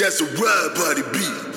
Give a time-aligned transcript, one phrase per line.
[0.00, 1.50] That's a ride body beat.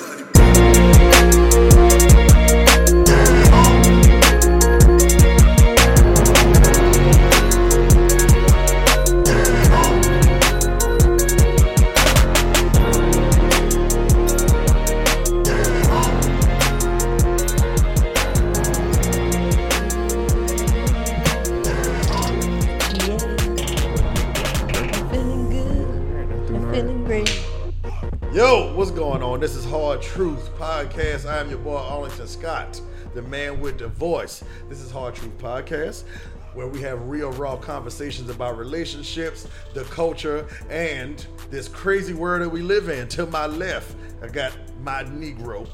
[29.98, 31.24] Truth Podcast.
[31.30, 32.80] I am your boy Arlington Scott,
[33.14, 34.42] the man with the voice.
[34.68, 36.04] This is Hard Truth Podcast,
[36.52, 42.48] where we have real, raw conversations about relationships, the culture, and this crazy world that
[42.48, 43.06] we live in.
[43.08, 45.68] To my left, I got my Negro.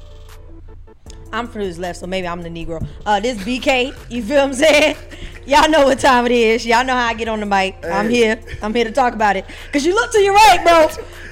[1.32, 2.86] I'm from his left, so maybe I'm the Negro.
[3.06, 4.96] Uh, this BK, you feel what I'm saying?
[5.50, 6.64] Y'all know what time it is.
[6.64, 7.74] Y'all know how I get on the mic.
[7.84, 8.40] I'm here.
[8.62, 9.44] I'm here to talk about it.
[9.72, 10.86] Cause you look to your right, bro.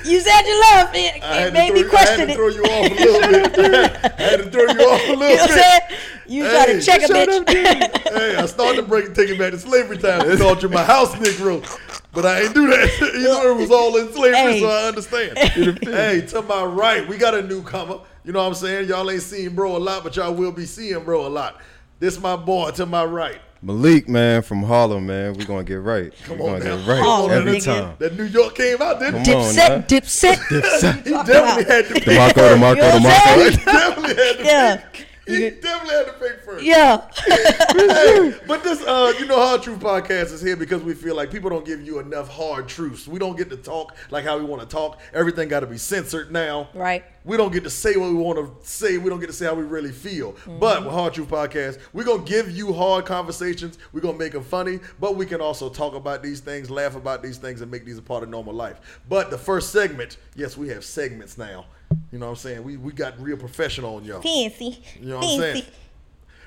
[0.04, 0.96] You said you left.
[0.96, 2.36] It, it made me throw, I had question to it.
[2.36, 3.96] throw you off a little bit.
[4.18, 5.62] I had to throw you off a little You know what I'm bit.
[5.62, 5.80] saying?
[6.26, 8.08] You try Hey, to check a up, bitch.
[8.18, 10.22] hey, I started take it back to slavery time.
[10.22, 11.62] I thought you my house Negro,
[12.12, 12.98] but I ain't do that.
[13.14, 14.60] you know, it was all in slavery, Hey.
[14.60, 15.38] so I understand.
[15.38, 18.00] hey, to my right, we got a newcomer.
[18.24, 18.88] You know what I'm saying?
[18.88, 21.60] Y'all ain't seen bro a lot, but y'all will be seeing bro a lot.
[22.00, 23.40] This my boy to my right.
[23.60, 25.34] Malik, man, from Harlem, man.
[25.34, 26.12] we going to get right.
[26.24, 26.76] Come we on going to now.
[26.76, 27.64] get right Harlem, every nigga.
[27.64, 27.96] time.
[27.98, 29.32] That New York came out, didn't Come he?
[29.34, 29.82] on, huh?
[29.88, 31.04] Dipset, dipset.
[31.04, 32.04] He definitely had to pick.
[32.04, 33.50] DeMarco, DeMarco, You know what I'm DeMarco.
[33.50, 34.76] He definitely had to Yeah.
[34.76, 35.07] pick.
[35.28, 36.64] He definitely had to pick first.
[36.64, 37.08] Yeah.
[37.26, 41.30] Hey, but this, uh, you know, Hard Truth Podcast is here because we feel like
[41.30, 43.06] people don't give you enough hard truths.
[43.06, 45.00] We don't get to talk like how we want to talk.
[45.12, 46.68] Everything got to be censored now.
[46.74, 47.04] Right.
[47.24, 48.96] We don't get to say what we want to say.
[48.96, 50.34] We don't get to say how we really feel.
[50.46, 53.78] But with Hard Truth Podcast, we're going to give you hard conversations.
[53.92, 56.96] We're going to make them funny, but we can also talk about these things, laugh
[56.96, 59.00] about these things, and make these a part of normal life.
[59.08, 61.66] But the first segment, yes, we have segments now.
[62.12, 62.64] You know what I'm saying?
[62.64, 64.20] We, we got real professional on y'all.
[64.20, 64.82] Fancy.
[65.00, 65.60] You know what I'm Fancy.
[65.60, 65.72] saying?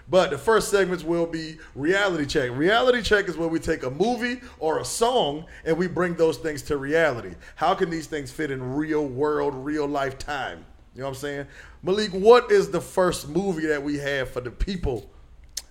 [0.09, 2.51] But the first segments will be reality check.
[2.51, 6.37] Reality check is where we take a movie or a song and we bring those
[6.37, 7.33] things to reality.
[7.55, 10.65] How can these things fit in real world, real life time?
[10.95, 11.47] You know what I'm saying?
[11.81, 15.09] Malik, what is the first movie that we have for the people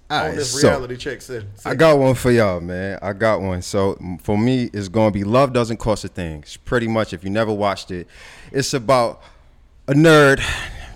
[0.08, 2.98] on Alright, this so, reality check se- I got one for y'all, man.
[3.02, 3.60] I got one.
[3.60, 6.40] So for me, it's going to be Love Doesn't Cost a Thing.
[6.40, 8.08] It's pretty much, if you never watched it,
[8.50, 9.22] it's about
[9.90, 10.40] a nerd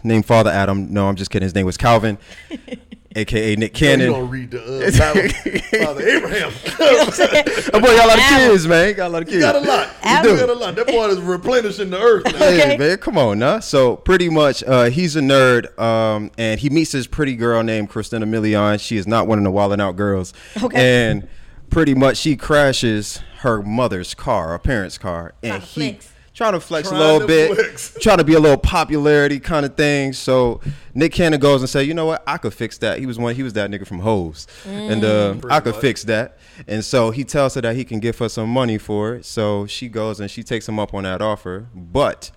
[0.05, 0.93] named Father Adam.
[0.93, 1.45] No, I'm just kidding.
[1.47, 2.19] His name was Calvin,
[3.17, 4.01] aka Nick Cannon.
[4.07, 4.21] You Cannon.
[4.21, 5.85] don't read the uh, Bible.
[5.85, 6.53] Father Abraham.
[7.75, 8.89] Oh, boy, got a lot of kids, man.
[8.89, 9.37] He got a lot of kids.
[9.37, 9.89] you got a lot.
[10.05, 10.35] You Adam.
[10.37, 10.77] do got a lot.
[10.77, 12.25] That boy is replenishing the earth.
[12.25, 12.39] Now.
[12.39, 13.59] Hey, man, come on, nah.
[13.61, 17.89] So pretty much, uh, he's a nerd, um, and he meets this pretty girl named
[17.91, 18.79] Christina Milian.
[18.81, 21.11] She is not one of the Wildin' Out girls, Okay.
[21.11, 21.27] and
[21.71, 26.14] pretty much she crashes her mother's car, her parents' car, and Trying he flex.
[26.35, 27.97] Trying to flex Trying a little bit, flex.
[28.01, 30.13] trying to be a little popularity kind of thing.
[30.13, 30.61] So
[30.93, 32.99] Nick Cannon goes and say, you know what, I could fix that.
[32.99, 35.81] He was one, he was that nigga from Hose, and uh, I could much.
[35.81, 36.37] fix that.
[36.67, 39.25] And so he tells her that he can give her some money for it.
[39.25, 42.31] So she goes and she takes him up on that offer, but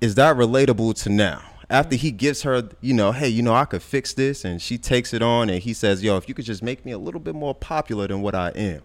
[0.00, 1.42] is that relatable to now?
[1.70, 4.76] After he gives her, you know, hey, you know, I could fix this, and she
[4.76, 7.20] takes it on, and he says, yo, if you could just make me a little
[7.20, 8.82] bit more popular than what I am,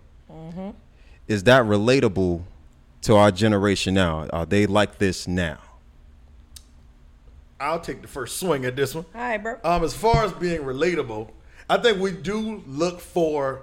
[1.28, 2.44] is that relatable
[3.08, 4.28] to our generation now?
[4.34, 5.60] Are they like this now?
[7.58, 9.06] I'll take the first swing at this one.
[9.16, 9.58] All right, bro.
[9.64, 11.30] Um, as far as being relatable,
[11.70, 13.62] I think we do look for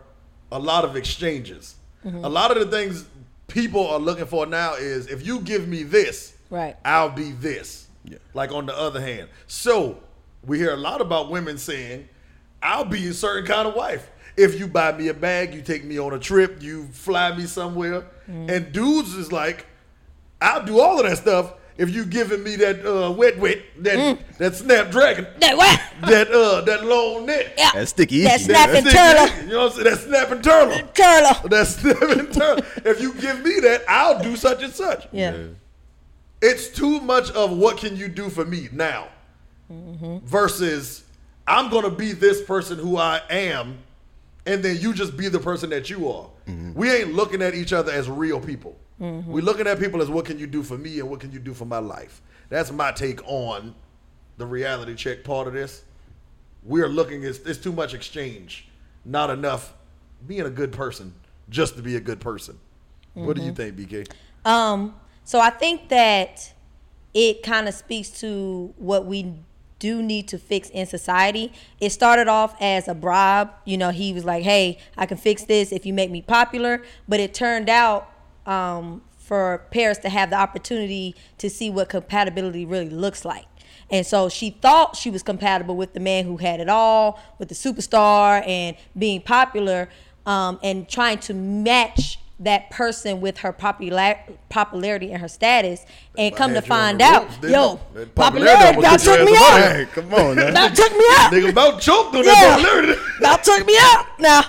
[0.51, 1.77] a lot of exchanges.
[2.05, 3.07] A lot of the things
[3.49, 6.77] people are looking for now is if you give me this, Right.
[6.85, 7.87] I'll be this.
[8.05, 8.19] Yeah.
[8.35, 9.29] Like on the other hand.
[9.47, 9.99] So
[10.45, 12.09] we hear a lot about women saying,
[12.63, 14.11] I'll be a certain kind of wife.
[14.37, 17.47] If you buy me a bag, you take me on a trip, you fly me
[17.47, 18.05] somewhere.
[18.27, 19.67] And dudes is like,
[20.41, 24.19] I'll do all of that stuff if you giving me that uh, wet wet, that
[24.39, 25.81] that snapdragon, That what?
[26.09, 27.55] that uh that long neck.
[27.59, 27.71] Yeah.
[27.75, 28.23] That's sticky.
[28.23, 28.45] That icky.
[28.45, 29.43] snap- Snapping turtle.
[29.45, 29.85] You know what I'm saying?
[29.97, 30.89] That snapping turtle.
[30.95, 31.49] Curler.
[31.49, 32.65] That snapping turtle.
[32.85, 35.09] If you give me that, I'll do such and such.
[35.13, 35.37] Yeah.
[36.41, 39.09] It's too much of what can you do for me now
[39.69, 41.05] versus
[41.47, 43.79] I'm going to be this person who I am
[44.47, 46.29] and then you just be the person that you are.
[46.47, 46.75] Mm-hmm.
[46.75, 48.77] We ain't looking at each other as real people.
[49.01, 49.31] Mm-hmm.
[49.31, 51.39] We're looking at people as what can you do for me and what can you
[51.39, 52.21] do for my life.
[52.49, 53.75] That's my take on
[54.37, 55.85] the reality check part of this.
[56.63, 58.69] We're looking at it's too much exchange,
[59.05, 59.75] not enough
[60.27, 61.15] being a good person
[61.51, 62.59] just to be a good person.
[63.15, 63.77] What do you mm-hmm.
[63.77, 64.11] think, BK?
[64.45, 64.95] Um,
[65.25, 66.53] so I think that
[67.13, 69.35] it kind of speaks to what we
[69.85, 71.53] do need to fix in society.
[71.79, 73.51] It started off as a bribe.
[73.67, 76.81] You know, he was like, "Hey, I can fix this if you make me popular,"
[77.07, 78.11] but it turned out
[78.47, 83.45] um, for Paris to have the opportunity to see what compatibility really looks like.
[83.91, 87.51] And so she thought she was compatible with the man who had it all, with
[87.51, 89.91] the superstar and being popular,
[90.25, 94.17] um, and trying to match that person with her popular
[94.49, 95.85] popularity and her status.
[96.19, 99.61] And come to had you on find out, yo, popularity popularity about took me out.
[99.61, 100.69] Hey, come on now.
[100.69, 101.33] Took me out.
[101.33, 102.35] Nigga about choked on Yeah.
[102.35, 103.03] that popularity.
[103.21, 104.43] That took me out now.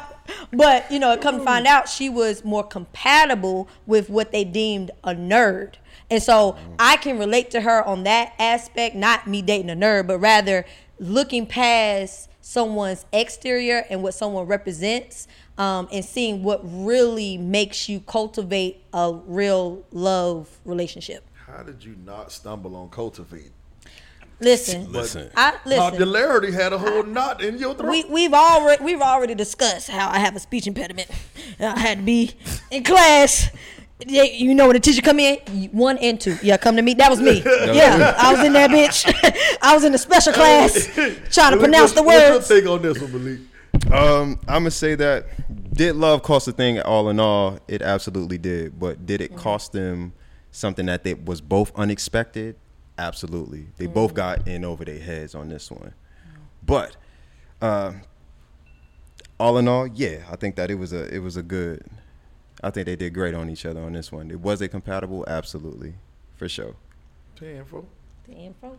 [0.51, 4.43] But you know, it come to find out she was more compatible with what they
[4.43, 5.75] deemed a nerd.
[6.09, 10.07] And so I can relate to her on that aspect, not me dating a nerd,
[10.07, 10.65] but rather
[10.99, 17.99] looking past someone's exterior and what someone represents, um, and seeing what really makes you
[18.01, 21.25] cultivate a real love relationship.
[21.47, 23.51] How did you not stumble on cultivate?
[24.41, 25.29] Listen, Listen.
[25.37, 25.79] I listen.
[25.91, 27.89] Popularity had a whole knot in your throat.
[27.89, 31.09] We we've already we've already discussed how I have a speech impediment.
[31.59, 32.33] I had to be
[32.69, 33.49] in class.
[34.05, 35.37] Yeah, You know when the teacher come in,
[35.71, 36.37] one and two.
[36.43, 36.95] Yeah, come to me.
[36.95, 37.41] That was me.
[37.45, 39.57] Yeah, I was in that bitch.
[39.61, 40.73] I was in the special class
[41.31, 42.35] trying to pronounce the words.
[42.35, 43.39] What's your take on this one, Malik?
[43.91, 45.27] Um, I'm gonna say that
[45.73, 46.79] did love cost a thing?
[46.81, 48.79] All in all, it absolutely did.
[48.79, 50.13] But did it cost them
[50.51, 52.55] something that they was both unexpected?
[52.97, 53.67] Absolutely.
[53.77, 55.93] They both got in over their heads on this one.
[56.65, 56.95] But
[57.61, 58.01] um,
[59.39, 61.83] all in all, yeah, I think that it was a it was a good.
[62.63, 64.31] I think they did great on each other on this one.
[64.31, 65.25] It Was it compatible?
[65.27, 65.95] Absolutely,
[66.37, 66.75] for sure.
[67.39, 67.85] Damn, bro.
[68.27, 68.77] Damn, bro.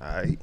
[0.00, 0.40] All right.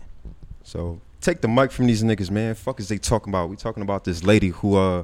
[0.68, 2.54] So take the mic from these niggas, man.
[2.54, 3.48] Fuck is they talking about?
[3.50, 5.04] We talking about this lady who uh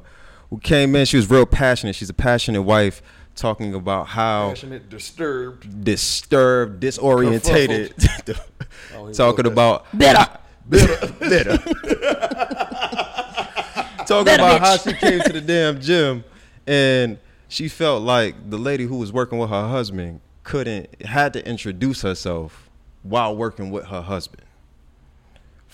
[0.50, 1.06] who came in.
[1.06, 1.96] She was real passionate.
[1.96, 3.02] She's a passionate wife,
[3.34, 5.86] talking about how Passionate, disturbed.
[5.86, 8.38] disturbed, disorientated,
[8.94, 10.28] Oh, talking about Bitter.
[10.68, 11.08] Bitter.
[11.22, 11.58] bitter.
[14.06, 16.26] talking Better about how she came to the damn gym
[16.68, 17.18] and
[17.48, 22.02] she felt like the lady who was working with her husband couldn't had to introduce
[22.02, 22.70] herself
[23.04, 24.44] while working with her husband.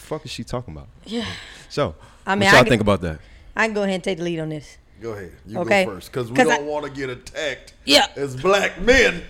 [0.09, 0.87] Fuck is she talking about?
[1.05, 1.23] Yeah.
[1.69, 1.93] So,
[2.25, 3.19] I mean, what y'all I- think about that?
[3.55, 4.77] I can go ahead and take the lead on this.
[4.99, 5.31] Go ahead.
[5.45, 5.85] You Okay.
[5.85, 6.11] go first.
[6.11, 8.07] Because we 'Cause don't want to get attacked Yeah.
[8.15, 9.21] as black men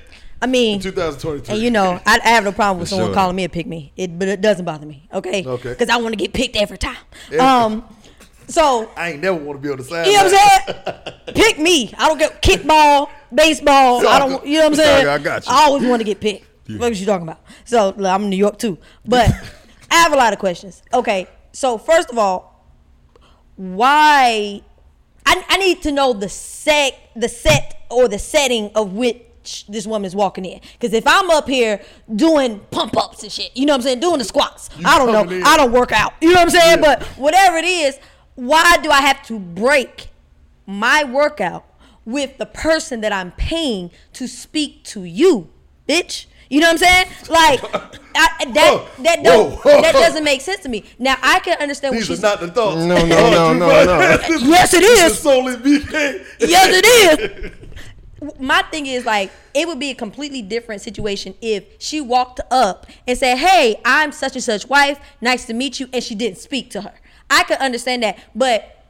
[0.41, 1.53] I mean, in 2023.
[1.55, 3.13] And you know, I, I have no problem with For someone sure.
[3.13, 3.91] calling me a pick me.
[3.97, 5.07] It, but it doesn't bother me.
[5.13, 5.43] Okay.
[5.45, 5.69] Okay.
[5.69, 6.95] Because I want to get picked every time.
[7.29, 7.63] Yeah.
[7.65, 7.83] Um.
[8.47, 10.07] So I ain't never want to be on the side.
[10.07, 11.35] you know what I'm saying?
[11.35, 11.93] Pick me.
[11.97, 14.07] I don't get kickball, baseball.
[14.07, 14.45] I don't.
[14.45, 15.07] You know what I'm saying?
[15.07, 15.51] I got you.
[15.51, 16.45] I always want to get picked.
[16.79, 17.41] What was you talking about?
[17.65, 19.29] So look, I'm in New York too, but
[19.91, 20.83] I have a lot of questions.
[20.93, 21.27] Okay.
[21.51, 22.65] So first of all,
[23.55, 24.61] why?
[25.25, 29.85] I, I need to know the set, the set or the setting of which this
[29.85, 30.61] woman is walking in.
[30.73, 31.81] Because if I'm up here
[32.15, 35.07] doing pump ups and shit, you know what I'm saying, doing the squats, I don't
[35.07, 35.43] know, coming in.
[35.43, 36.83] I don't work out, you know what I'm saying.
[36.83, 36.95] Yeah.
[36.97, 37.99] But whatever it is,
[38.35, 40.09] why do I have to break
[40.65, 41.65] my workout
[42.05, 45.49] with the person that I'm paying to speak to you,
[45.87, 46.25] bitch?
[46.49, 47.07] You know what I'm saying?
[47.29, 48.53] Like I, that
[48.97, 50.83] Whoa, that don't whoa, that doesn't make sense to me.
[50.97, 52.77] Now I can understand what These she's are not the thoughts.
[52.83, 53.99] No, no, Oh, no, no, no.
[54.39, 55.19] Yes, it this is.
[55.19, 56.25] solely BK.
[56.39, 57.51] yes, it is.
[58.39, 62.85] My thing is like it would be a completely different situation if she walked up
[63.07, 64.99] and said, "Hey, I'm such and such wife.
[65.21, 66.93] Nice to meet you," and she didn't speak to her.
[67.29, 68.83] I could understand that, but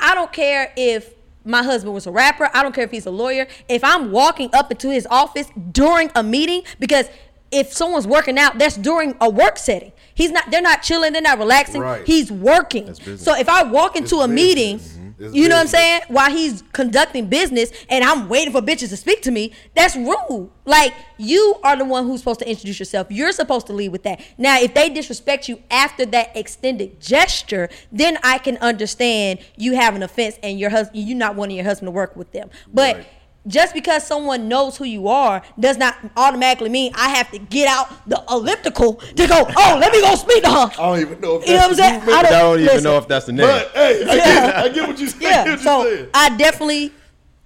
[0.00, 2.50] I don't care if my husband was a rapper.
[2.52, 3.46] I don't care if he's a lawyer.
[3.68, 7.06] If I'm walking up into his office during a meeting, because
[7.54, 9.92] if someone's working out, that's during a work setting.
[10.14, 10.50] He's not.
[10.50, 11.12] They're not chilling.
[11.12, 11.80] They're not relaxing.
[11.80, 12.06] Right.
[12.06, 12.86] He's working.
[12.86, 13.22] business.
[13.22, 15.00] So if I walk into It's a meeting, business.
[15.16, 18.88] It's you know what I'm saying, while he's conducting business, and I'm waiting for bitches
[18.88, 20.50] to speak to me, that's rude.
[20.64, 23.06] Like you are the one who's supposed to introduce yourself.
[23.10, 24.20] You're supposed to lead with that.
[24.38, 29.94] Now, if they disrespect you after that extended gesture, then I can understand you have
[29.94, 32.50] an offense and your husband, You're not wanting your husband to work with them.
[32.72, 33.06] But Right.
[33.46, 37.68] Just because someone knows who you are does not automatically mean I have to get
[37.68, 39.46] out the elliptical to go.
[39.56, 40.70] Oh, let me go speak to her.
[40.72, 42.02] I don't even know if You know what I'm that's the saying?
[42.08, 42.84] I I don't- don't even listen.
[42.84, 43.46] know if that's the name.
[43.46, 45.22] But hey, I get, I get what you're saying.
[45.22, 45.44] Yeah.
[45.44, 46.08] get So saying.
[46.14, 46.92] I definitely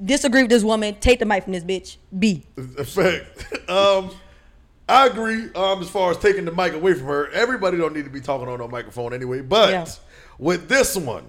[0.04, 0.96] disagree with this woman.
[1.00, 1.96] Take the mic from this bitch.
[2.16, 2.46] B.
[2.56, 3.24] In fact,
[3.70, 4.10] um,
[4.88, 5.52] I agree.
[5.54, 8.20] Um, as far as taking the mic away from her, everybody don't need to be
[8.20, 9.40] talking on a microphone anyway.
[9.40, 9.86] But Yeah.
[10.38, 11.24] with this one,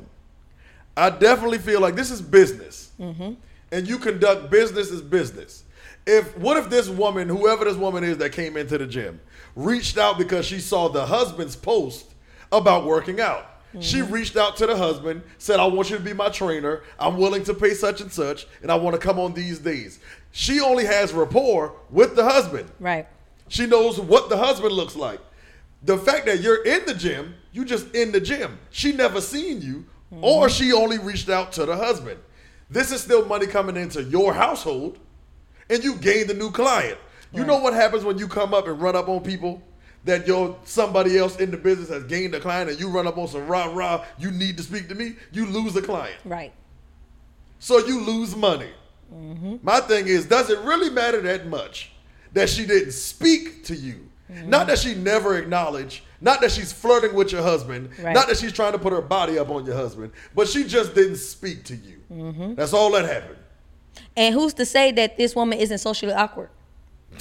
[0.95, 3.33] I definitely feel like this is business, Mm-hmm.
[3.71, 5.63] And you conduct business as business.
[6.07, 9.19] If what if this woman, whoever this woman is that came into the gym,
[9.55, 12.13] reached out because she saw the husband's post
[12.51, 13.45] about working out.
[13.79, 14.11] She Mm-hmm.
[14.13, 16.81] reached out to the husband, said, I want you to be my trainer.
[16.99, 19.99] I'm willing to pay such and such, and I want to come on these days.
[20.31, 22.71] She only has rapport with the husband.
[22.79, 23.05] Right.
[23.47, 25.19] She knows what the husband looks like.
[25.83, 28.57] The fact that you're in the gym, you just in the gym.
[28.71, 29.85] She never seen you,
[30.19, 32.19] or she only reached out to the husband.
[32.69, 34.99] This is still money coming into your household,
[35.69, 36.97] and you gain a new client.
[37.31, 39.61] You know what happens when you come up and run up on people
[40.05, 43.17] that your somebody else in the business has gained a client, and you run up
[43.17, 44.05] on some rah rah.
[44.17, 45.15] You need to speak to me.
[45.31, 46.53] You lose a client, Right.
[47.59, 48.69] so you lose money.
[49.13, 49.57] Mm-hmm.
[49.63, 51.91] My thing is, does it really matter that much
[52.33, 54.07] that she didn't speak to you?
[54.31, 54.49] Mm-hmm.
[54.49, 58.13] Not that she never acknowledged, not that she's flirting with your husband, Right.
[58.13, 60.93] not that she's trying to put her body up on your husband, but she just
[60.95, 62.01] didn't speak to you.
[62.11, 62.55] Mm-hmm.
[62.55, 63.37] That's all that happened.
[64.15, 66.49] And who's to say that this woman isn't socially awkward?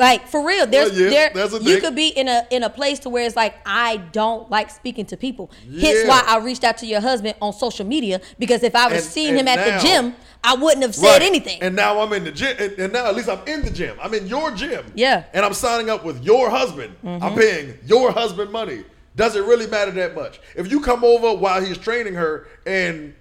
[0.00, 1.80] Like for real, there's Well, yeah, there you thing.
[1.82, 5.04] could be in a in a place to where it's like I don't like speaking
[5.06, 5.50] to people.
[5.80, 9.02] Hence why I reached out to your husband on social media because if I was
[9.04, 11.22] And- seeing and him at now- the gym, I wouldn't have said Right.
[11.22, 11.62] anything.
[11.62, 13.94] And now I'm in the gym, and, and now at least I'm in the gym.
[14.02, 14.86] I'm in your gym.
[14.94, 15.18] Yeah.
[15.18, 15.28] Mm-hmm.
[15.36, 16.96] And I'm signing up with your husband.
[17.04, 18.84] I'm paying your husband money.
[19.16, 20.40] Does it really matter that much?
[20.56, 23.12] If you come over while he's training her and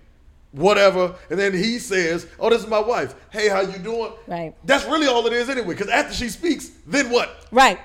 [0.52, 3.16] whatever, and then he says, "Oh, this is my wife.
[3.32, 4.54] Hey, how you doing?" Right.
[4.66, 5.70] That's really all it is anyway.
[5.76, 7.46] Because after she speaks, then what?
[7.52, 7.80] right.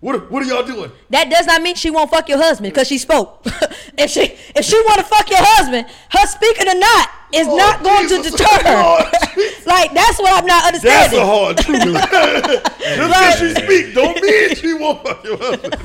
[0.00, 0.16] What?
[0.16, 0.92] are- What are y'all doing?
[1.10, 3.40] That does not mean she won't fuck your husband because she spoke.
[3.96, 7.56] if she if she want to fuck your husband, her speaking or not is Oh,
[7.56, 8.32] not going to Jesus.
[8.32, 8.82] deter her.
[8.82, 9.04] Lord
[9.34, 9.66] Jesus.
[9.74, 11.18] like that's what I'm not understanding.
[11.18, 11.80] That's understanding.
[11.80, 12.74] a hard truth.
[12.84, 15.76] Just because she speak, don't mean she won't fuck your husband.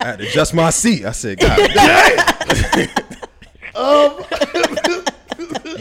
[0.00, 1.06] I had to adjust my seat.
[1.06, 2.88] I said, God, damn.
[3.74, 4.24] Um,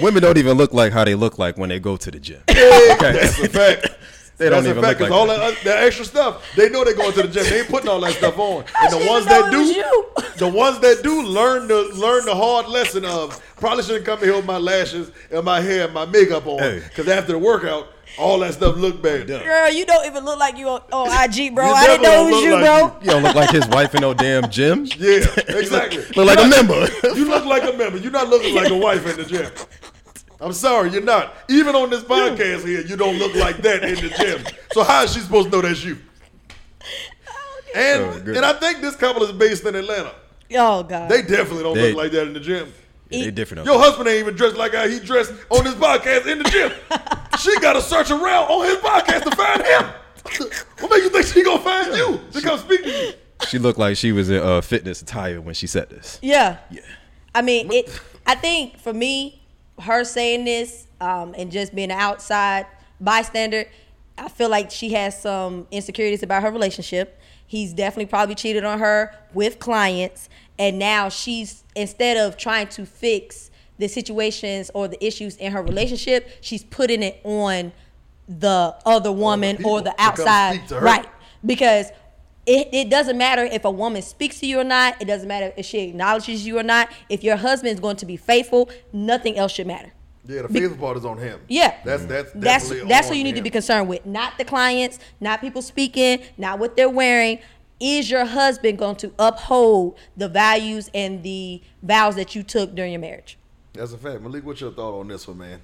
[0.01, 2.41] women don't even look like how they look like when they go to the gym.
[2.47, 3.87] That's a fact.
[4.37, 4.99] They don't even a fact.
[4.99, 5.37] look 'cause like all that.
[5.39, 7.45] that, uh, that extra stuff, they know they're going to the gym.
[7.45, 8.65] They ain't putting all that stuff on.
[8.81, 13.05] And the ones that do, the ones that do learn the learn the hard lesson
[13.05, 16.59] of probably shouldn't come here with my lashes and my hair and my makeup on.
[16.59, 16.83] Hey.
[16.85, 17.87] Because after the workout,
[18.17, 19.27] all that stuff look bad.
[19.29, 19.43] Yeah.
[19.43, 21.65] Girl, you don't even look like you on, on IG, bro.
[21.65, 22.81] I didn't know it was you, look bro.
[22.95, 24.85] like You don't look like his wife in no damn gym.
[24.97, 26.03] Yeah, exactly.
[26.15, 26.87] Look like a member.
[27.15, 27.97] You look like a member.
[27.97, 29.51] You're not looking like a wife in the gym.
[30.41, 31.33] I'm sorry, you're not.
[31.49, 34.43] Even on this podcast here, you don't look like that in the gym.
[34.71, 35.97] So how is she supposed to know that's you?
[37.75, 40.13] And Oh, and I think this couple is based in Atlanta.
[40.55, 41.09] Oh God.
[41.09, 42.71] They definitely don't They- look like that in the gym.
[43.09, 43.65] Yeah, they different.
[43.65, 46.71] Your husband ain't even dressed like how he dressed on this podcast in the gym.
[47.45, 50.49] She got to search around on his podcast to find him.
[50.79, 53.13] What make you think she gonna find you to come speak to you?
[53.47, 56.19] She looked like she was in uh, fitness attire when she said this.
[56.21, 56.57] Yeah.
[57.33, 58.01] I mean, it.
[58.25, 59.41] I think for me,
[59.79, 62.65] her saying this um, and just being an outside
[62.99, 63.65] bystander,
[64.17, 67.19] I feel like she has some insecurities about her relationship.
[67.45, 72.85] He's definitely probably cheated on her with clients, and now she's instead of trying to
[72.85, 77.71] fix the situations or the issues in her relationship, she's putting it on
[78.27, 80.81] the other woman people or the outside, speak to her.
[80.81, 81.07] right?
[81.45, 81.91] Because
[82.45, 85.01] it, it doesn't matter if a woman speaks to you or not.
[85.01, 86.89] It doesn't matter if she acknowledges you or not.
[87.09, 89.91] If your husband is going to be faithful, nothing else should matter.
[90.27, 91.39] Yeah, the faithful part is on him.
[91.47, 91.75] Yeah.
[91.85, 94.05] that's that's That's that's what you need to be concerned with.
[94.05, 97.39] Not the clients, not people speaking, not what they're wearing.
[97.79, 102.93] Is your husband going to uphold the values and the vows that you took during
[102.93, 103.37] your marriage?
[103.75, 104.21] That's a fact.
[104.21, 105.61] Malik, what's your thought on this one, man?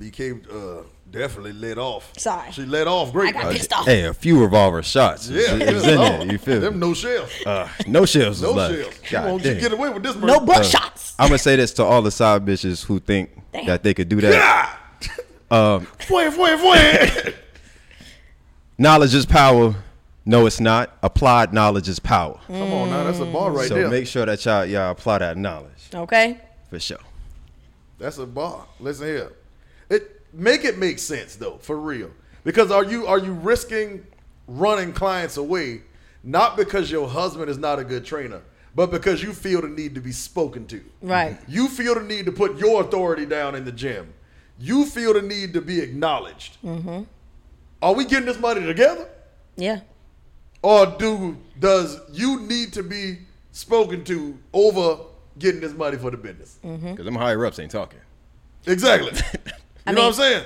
[0.00, 2.12] BK uh, definitely let off.
[2.16, 2.52] Sorry.
[2.52, 3.34] She let off great.
[3.34, 3.84] I got pissed off.
[3.84, 5.28] Hey, a few revolver shots.
[5.28, 6.24] Yeah, it was in there.
[6.26, 6.80] You feel them me?
[6.86, 7.30] no shells.
[7.44, 8.40] Uh, no shells.
[8.40, 8.94] No was shells.
[9.02, 9.60] She God won't you damn.
[9.60, 10.46] get away with this No murder.
[10.46, 11.14] butt shots.
[11.18, 13.66] I'm gonna say this to all the side bitches who think Damn.
[13.66, 14.78] that they could do that.
[15.50, 15.78] God.
[15.80, 17.34] Um, Fway, fway, fway.
[18.78, 19.74] knowledge is power.
[20.24, 20.96] No, it's not.
[21.02, 22.38] Applied knowledge is power.
[22.46, 23.68] Come on now, that's a bar right there.
[23.68, 23.88] so there.
[23.88, 26.38] make sure that y'all y'all apply that knowledge Okay.
[26.70, 26.98] for sure.
[27.98, 28.66] That's a bar.
[28.80, 29.32] Listen here.
[29.90, 32.10] It make it make sense though, for real.
[32.44, 34.06] Because are you are you risking
[34.46, 35.82] running clients away
[36.22, 38.42] not because your husband is not a good trainer,
[38.74, 40.82] but because you feel the need to be spoken to.
[41.00, 41.38] Right.
[41.46, 44.12] You feel the need to put your authority down in the gym.
[44.58, 46.58] You feel the need to be acknowledged.
[46.64, 47.04] Mm-hmm.
[47.80, 49.08] Are we getting this money together?
[49.56, 49.80] Yeah.
[50.62, 53.20] Or do does you need to be
[53.52, 54.98] spoken to over
[55.38, 56.58] getting this money for the business?
[56.64, 56.90] Mm-hmm.
[56.92, 58.00] Because them higher ups ain't talking.
[58.66, 59.12] Exactly.
[59.86, 60.44] You I know mean- what I'm saying?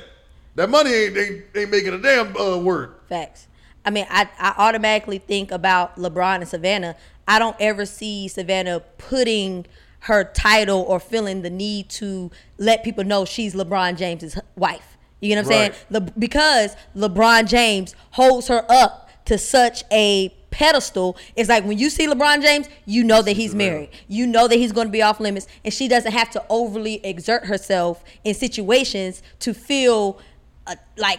[0.55, 2.95] That money ain't ain't, ain't making a damn uh, word.
[3.09, 3.49] Facts.
[3.85, 6.95] I mean, I, I automatically think about LeBron and Savannah.
[7.27, 9.67] I don't ever see Savannah putting
[10.01, 14.97] her title or feeling the need to let people know she's LeBron James's wife.
[15.21, 15.75] You get what I'm Right.
[15.75, 15.87] saying?
[15.91, 21.17] Le, because LeBron James holds her up to such a pedestal.
[21.35, 23.91] It's like when you see LeBron James, you know that he's married.
[24.07, 27.05] You know that he's going to be off limits, and she doesn't have to overly
[27.05, 30.21] exert herself in situations to feel
[30.67, 31.19] uh, like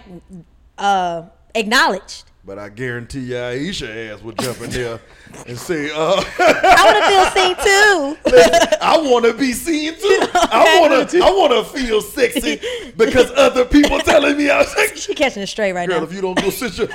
[0.77, 1.23] uh,
[1.53, 2.23] acknowledged.
[2.45, 4.99] But I guarantee you, Ayesha ass would jump in there
[5.47, 8.77] and say, uh, I want to feel seen too.
[8.81, 10.27] "I want to be seen too.
[10.33, 12.59] I want to, I want to feel sexy
[12.97, 15.99] because other people telling me I'm sexy." She catching it straight right now.
[15.99, 16.09] Girl, now.
[16.09, 16.89] if you don't go sit your,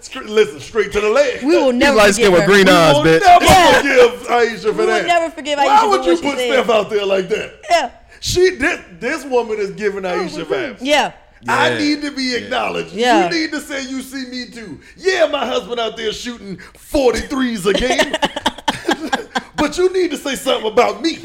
[0.00, 1.42] straight, listen straight to the leg.
[1.42, 2.46] We will never light skin forgive with her.
[2.46, 3.20] green We eyes, will bitch.
[3.20, 3.80] never Yeah.
[3.82, 5.68] forgive Ayesha for We will never forgive Ayesha.
[5.70, 6.52] Why would for you what put said.
[6.64, 7.54] Steph out there like that?
[7.68, 7.90] Yeah,
[8.20, 10.78] She this this woman is giving Ayesha vibes.
[10.80, 11.12] yeah.
[11.46, 12.92] I need to be acknowledged.
[12.92, 13.24] Yeah.
[13.24, 14.80] You need to say you see me too.
[14.96, 19.28] Yeah, my husband out there shooting 43s a game.
[19.56, 21.18] but you need to say something about me.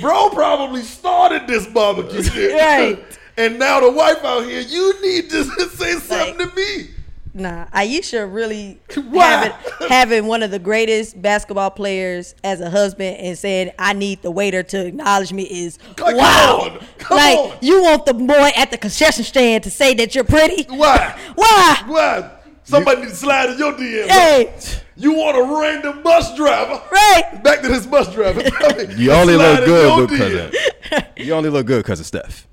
[0.00, 2.54] Bro probably started this barbecue shit.
[2.54, 3.04] Right.
[3.36, 6.90] And now the wife out here, you need to say something to me.
[7.32, 8.80] Nah, Ayesha really
[9.14, 9.52] having,
[9.88, 14.30] having one of the greatest basketball players as a husband and saying, I need the
[14.32, 16.60] waiter to acknowledge me is Come wow.
[16.72, 16.86] on.
[16.98, 17.56] Come like, on.
[17.60, 20.64] you want the boy at the concession stand to say that you're pretty?
[20.64, 21.16] Why?
[21.36, 21.82] Why?
[21.86, 22.30] Why?
[22.64, 24.08] Somebody need to slide in your DM.
[24.08, 24.54] Hey,
[24.96, 26.80] You want a random bus driver?
[26.92, 27.40] right.
[27.42, 28.42] Back to this bus driver.
[28.96, 32.46] You only look good because of you only look good because of Steph.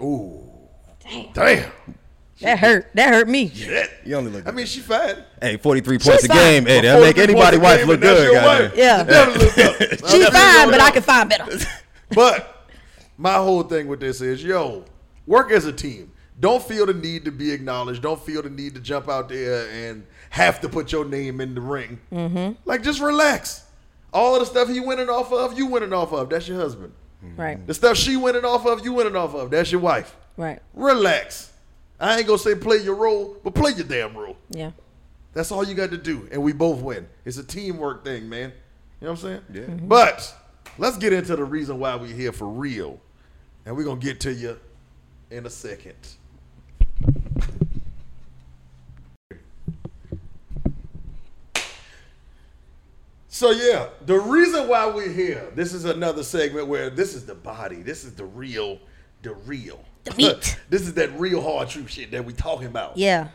[0.00, 0.68] Oh,
[1.34, 1.70] damn.
[2.40, 2.90] That hurt.
[2.94, 3.46] That hurt me.
[3.48, 4.46] That- You only look.
[4.46, 5.26] I mean, she fat.
[5.40, 6.66] hey, 43 points a game.
[6.66, 8.24] Hey, that make anybody wife look good.
[8.24, 8.62] your goddamn.
[8.70, 8.76] wife.
[8.76, 8.98] Yeah.
[9.00, 9.58] You definitely look
[10.02, 10.10] up.
[10.10, 11.46] She's fine, but I can find better.
[12.10, 12.68] But
[13.16, 14.84] my whole thing with this is, yo,
[15.26, 16.12] work as a team.
[16.38, 18.02] Don't feel the need to be acknowledged.
[18.02, 21.54] Don't feel the need to jump out there and have to put your name in
[21.54, 21.98] the ring.
[22.12, 22.52] Mm-hmm.
[22.66, 23.64] Like, just relax.
[24.12, 26.28] All of the stuff he winning off of, you winning off of.
[26.30, 26.92] That's your husband.
[27.36, 29.50] Right, The stuff she winning off of, you winning off of.
[29.50, 30.14] That's your wife.
[30.36, 30.60] right.
[30.74, 31.52] Relax.
[32.00, 34.36] I ain't gonna say play your role, but play your damn role.
[34.50, 34.72] Yeah.
[35.32, 37.08] That's all you got to do, and we both win.
[37.24, 38.52] It's a teamwork thing, man.
[39.00, 39.42] You know what I'm saying?
[39.52, 39.62] Yeah.
[39.62, 39.88] Mm-hmm.
[39.88, 40.34] But
[40.78, 43.00] let's get into the reason why we're here for real,
[43.66, 44.58] and we're gonna get to you
[45.30, 45.96] in a second.
[53.28, 55.50] So yeah, the reason why we're here.
[55.56, 57.82] This is another segment where this is the body.
[57.82, 58.78] This is the real,
[59.22, 59.84] the real.
[60.04, 60.58] The meat.
[60.70, 62.96] this is that real hard truth shit that we talking about.
[62.96, 63.28] Yeah.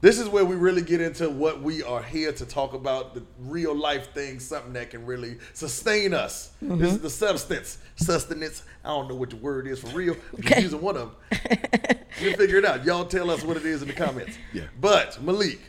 [0.00, 3.22] This is where we really get into what we are here to talk about the
[3.40, 6.52] real life things, something that can really sustain us.
[6.60, 8.64] This is the substance, sustenance.
[8.84, 10.14] I don't know what the word is for real.
[10.36, 10.60] I'm just Okay.
[10.62, 11.58] using one of them.
[12.20, 12.84] you figure it out.
[12.84, 14.36] Y'all tell us what it is in the comments.
[14.52, 14.64] Yeah.
[14.78, 15.60] But Malik,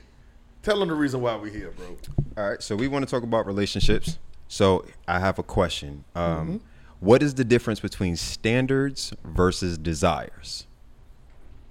[0.64, 1.96] tell them the reason why we're here, bro.
[2.38, 4.18] All right, so we want to talk about relationships.
[4.50, 6.04] So I have a question.
[6.14, 6.60] Um,
[7.00, 10.68] what is the difference between standards versus desires?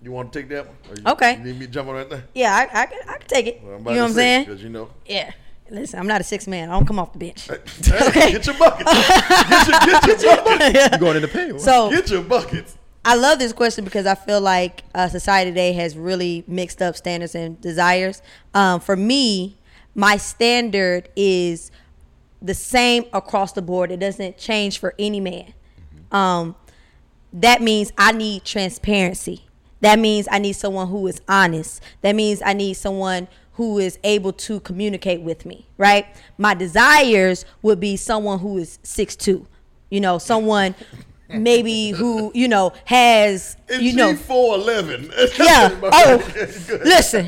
[0.03, 0.77] You want to take that one?
[0.97, 1.39] You, Okay.
[1.39, 2.23] You need me to jump on that thing?
[2.35, 3.63] Yeah, I, I, can, I can take it.
[3.63, 4.45] Well, you I'm know what I'm saying?
[4.45, 4.91] Because you know.
[5.07, 5.33] Yeah.
[5.71, 6.69] Listen, I'm not a six man.
[6.69, 7.49] I don't come off the bench.
[7.49, 7.59] Hey,
[8.33, 8.93] get your buckets.
[8.93, 10.93] get, your, get your buckets.
[10.93, 11.61] You going in the paint?
[11.61, 12.77] So Get your buckets.
[13.07, 16.97] I love this question because I feel like uh, society today has really mixed up
[16.97, 18.23] standards and desires.
[18.53, 19.57] Um, for me,
[19.95, 21.71] my standard is
[22.45, 23.91] the same across the board.
[23.91, 25.55] It doesn't change for any man.
[26.13, 26.55] Um,
[27.33, 29.47] that means I need transparency.
[29.81, 31.83] That means I need someone who is honest.
[32.03, 36.07] That means I need someone who is able to communicate with me, right?
[36.39, 39.47] My desires would be someone who is 6'2",
[39.91, 40.75] you know, someone
[41.43, 45.11] maybe who, you know, has, And you know, four eleven.
[45.39, 45.71] yeah.
[45.83, 46.23] Oh,
[46.85, 47.27] listen,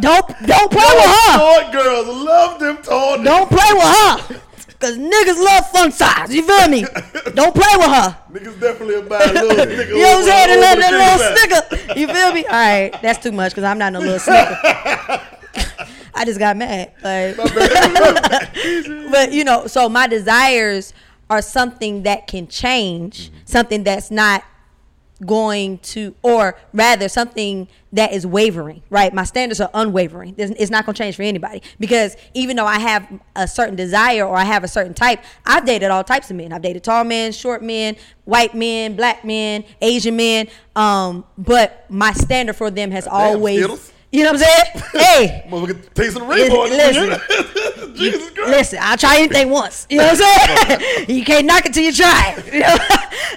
[0.00, 1.38] don't don't play with her.
[1.38, 3.22] Short girls love them tall.
[3.22, 4.40] Don't play with her.
[4.80, 6.34] Cause niggas love fun size.
[6.34, 6.84] You feel me?
[7.34, 8.18] Don't play with her.
[8.32, 9.88] Niggas definitely about little nigga.
[9.88, 10.60] You know what I'm saying?
[10.60, 12.00] That little, the little snicker.
[12.00, 12.44] You feel me?
[12.44, 14.58] All right, that's too much because I'm not no little snicker.
[16.16, 16.92] I just got mad.
[17.02, 17.36] Like,
[19.10, 20.92] but you know, so my desires
[21.30, 24.44] are something that can change, something that's not
[25.24, 29.14] going to, or rather, something that is wavering, right?
[29.14, 30.34] My standards are unwavering.
[30.36, 34.24] It's not going to change for anybody because even though I have a certain desire
[34.26, 36.52] or I have a certain type, I've dated all types of men.
[36.52, 40.48] I've dated tall men, short men, white men, black men, Asian men.
[40.74, 43.92] Um, but my standard for them has always.
[44.14, 44.84] You know what I'm saying?
[44.92, 46.62] hey, Motherfucker tasting the rainbow.
[46.62, 47.94] Listen.
[47.96, 48.50] Jesus Christ.
[48.50, 49.88] Listen, I'll try anything once.
[49.90, 51.06] You know what I'm saying?
[51.08, 52.34] you can't knock it till you try.
[52.38, 52.76] it, You know?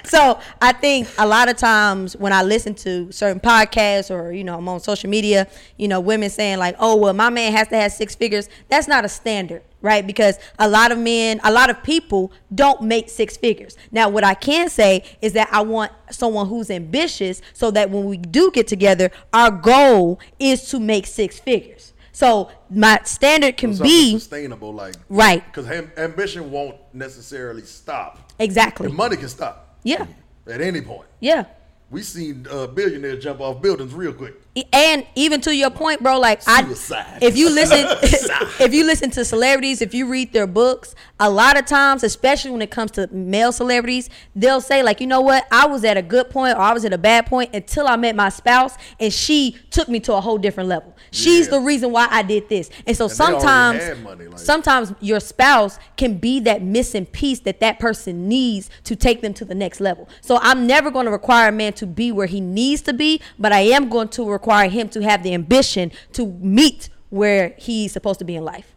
[0.04, 4.44] so I think a lot of times when I listen to certain podcasts or you
[4.44, 7.66] know I'm on social media, you know, women saying like, "Oh, well, my man has
[7.68, 10.06] to have six figures." That's not a standard, right?
[10.06, 13.76] Because a lot of men, a lot of people don't make six figures.
[13.92, 18.04] Now, what I can say is that I want someone who's ambitious, so that when
[18.06, 21.92] we do get together, our goal is to make six figures.
[22.12, 25.44] So my standard can Something be sustainable, like Right.
[25.46, 28.32] Because ambition won't necessarily stop.
[28.40, 28.86] exactly.
[28.88, 30.06] And money can stop Yeah,
[30.48, 31.06] at any point.
[31.20, 31.44] yeah.
[31.90, 34.34] We seen uh, billionaires jump off buildings real quick.
[34.74, 37.18] and even to your point, bro, like Suicide.
[37.22, 37.78] I, if you listen,
[38.60, 42.50] if you listen to celebrities, if you read their books, a lot of times, especially
[42.50, 45.96] when it comes to male celebrities, they'll say like, you know what, I was at
[45.96, 48.76] a good point or I was at a bad point until I met my spouse,
[49.00, 50.94] and she took me to a whole different level.
[51.10, 51.52] She's Yeah.
[51.52, 55.78] the reason why I did this, and so And sometimes, money, like- sometimes your spouse
[55.96, 59.80] can be that missing piece that that person needs to take them to the next
[59.80, 60.08] level.
[60.20, 63.20] So I'm never going to require a man to be where he needs to be,
[63.38, 67.92] but I am going to require him to have the ambition to meet where he's
[67.92, 68.74] supposed to be in life.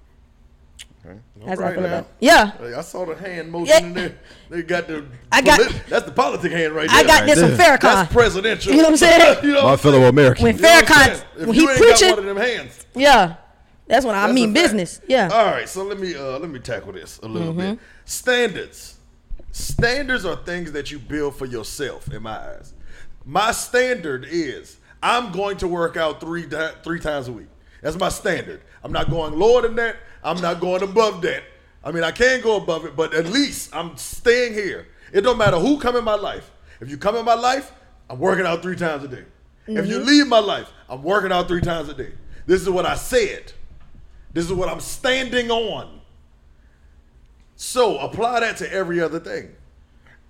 [1.03, 2.05] That's how I Right feel now.
[2.19, 3.77] Yeah, Hey, I saw the hand motion Yeah.
[3.79, 4.15] in there.
[4.49, 5.05] They got the.
[5.31, 6.97] I got- polit- that's the politic hand right there.
[6.99, 7.77] I got this from there.
[7.77, 7.81] Farrakhan.
[7.81, 8.71] That's presidential.
[8.73, 9.37] You know what I'm saying?
[9.43, 10.09] you know My I'm fellow saying?
[10.09, 10.43] American.
[10.43, 12.85] When You know Farrakhan- when he ain't preaching- got one of them hands.
[12.95, 13.35] yeah.
[13.87, 14.63] That's when I That's mean a fact.
[14.63, 15.01] business.
[15.07, 15.29] Yeah.
[15.33, 17.77] All right, so let me uh, let me tackle this a little bit.
[18.05, 18.97] Standards.
[19.51, 22.11] Standards are things that you build for yourself.
[22.13, 22.73] In my eyes,
[23.25, 27.47] my standard is I'm going to work out three di- three times a week.
[27.81, 28.61] That's my standard.
[28.83, 29.97] I'm not going lower than that.
[30.23, 31.43] I'm not going above that.
[31.83, 34.87] I mean, I can go above it, but at least I'm staying here.
[35.13, 36.51] It don't matter who come in my life.
[36.79, 37.71] If you come in my life,
[38.09, 39.25] I'm working out three times a day.
[39.67, 40.07] If you mm-hmm.
[40.07, 42.11] leave my life, I'm working out three times a day.
[42.45, 43.53] This is what I said.
[44.33, 46.01] This is what I'm standing on.
[47.55, 49.55] So apply that to every other thing.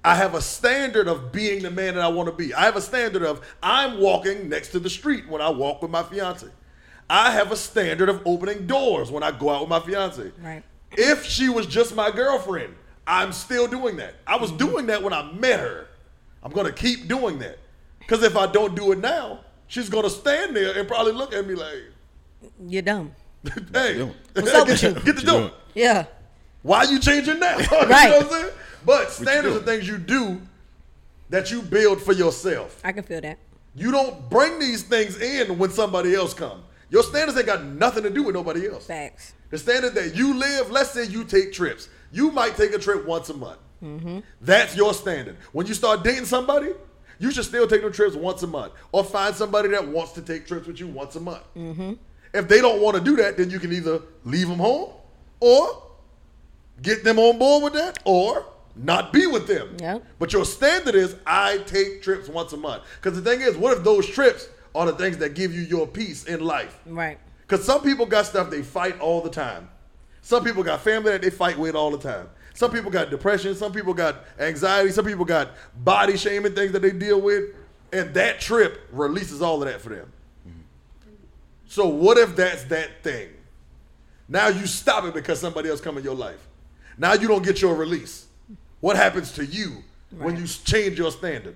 [0.03, 2.53] I have a standard of being the man that I want to be.
[2.53, 5.91] I have a standard of I'm walking next to the street when I walk with
[5.91, 6.47] my fiance.
[7.11, 10.31] I have a standard of opening doors when I go out with my fiance.
[10.41, 10.63] Right.
[10.93, 12.73] If she was just my girlfriend,
[13.05, 14.15] I'm still doing that.
[14.25, 14.65] I was mm-hmm.
[14.65, 15.89] doing that when I met her.
[16.41, 17.59] I'm going to keep doing that.
[17.99, 21.33] Because if I don't do it now, she's going to stand there and probably look
[21.33, 21.83] at me like,
[22.65, 23.13] You're dumb.
[23.73, 25.01] hey, What's up with get, you?
[25.01, 25.51] get the door.
[25.73, 26.05] Yeah.
[26.61, 27.57] Why you changing now?
[27.59, 28.09] you know Right.
[28.09, 28.53] what I'm saying?
[28.85, 30.41] But standards are things you do
[31.29, 32.79] that you build for yourself.
[32.85, 33.37] I can feel that.
[33.75, 36.63] You don't bring these things in when somebody else come.
[36.91, 38.85] Your standards ain't got nothing to do with nobody else.
[38.85, 39.33] Facts.
[39.49, 41.87] The standard that you live, let's say you take trips.
[42.11, 43.59] You might take a trip once a month.
[43.81, 44.19] Mm-hmm.
[44.41, 45.37] That's your standard.
[45.53, 46.71] When you start dating somebody,
[47.17, 48.73] you should still take them trips once a month.
[48.91, 51.43] Or find somebody that wants to take trips with you once a month.
[51.55, 51.93] Mm-hmm.
[52.33, 54.91] If they don't want to do that, then you can either leave them home
[55.39, 55.83] or
[56.81, 59.77] get them on board with that or not be with them.
[59.79, 60.05] Yep.
[60.19, 62.83] But your standard is I take trips once a month.
[63.01, 65.87] Because the thing is, what if those trips are the things that give you your
[65.87, 66.79] peace in life?
[66.85, 67.17] Right.
[67.47, 69.69] Because some people got stuff they fight all the time.
[70.21, 72.29] Some people got family that they fight with all the time.
[72.53, 73.55] Some people got depression.
[73.55, 74.91] Some people got anxiety.
[74.91, 75.49] Some people got
[75.83, 77.55] body shaming things that they deal with.
[77.91, 80.11] And that trip releases all of that for them.
[80.47, 80.59] Mm-hmm.
[81.67, 83.29] So what if that's that thing?
[84.29, 86.47] Now you stop it because somebody else come in your life.
[86.97, 88.27] Now you don't get your release.
[88.79, 89.83] What happens to you
[90.17, 91.55] when you change your standard?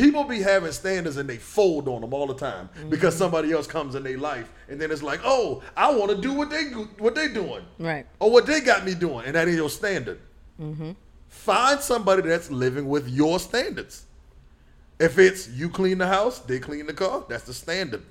[0.00, 3.66] People be having standards and they fold on them all the time because somebody else
[3.66, 6.64] comes in their life and then it's like, oh, I want to do what they
[6.98, 8.06] what they doing, Right.
[8.18, 10.18] Or what they got me doing, and that is your standard.
[10.58, 10.92] Mm-hmm.
[11.28, 14.06] Find somebody that's living with your standards.
[14.98, 18.02] If it's you clean the house, they clean the car, that's the standard.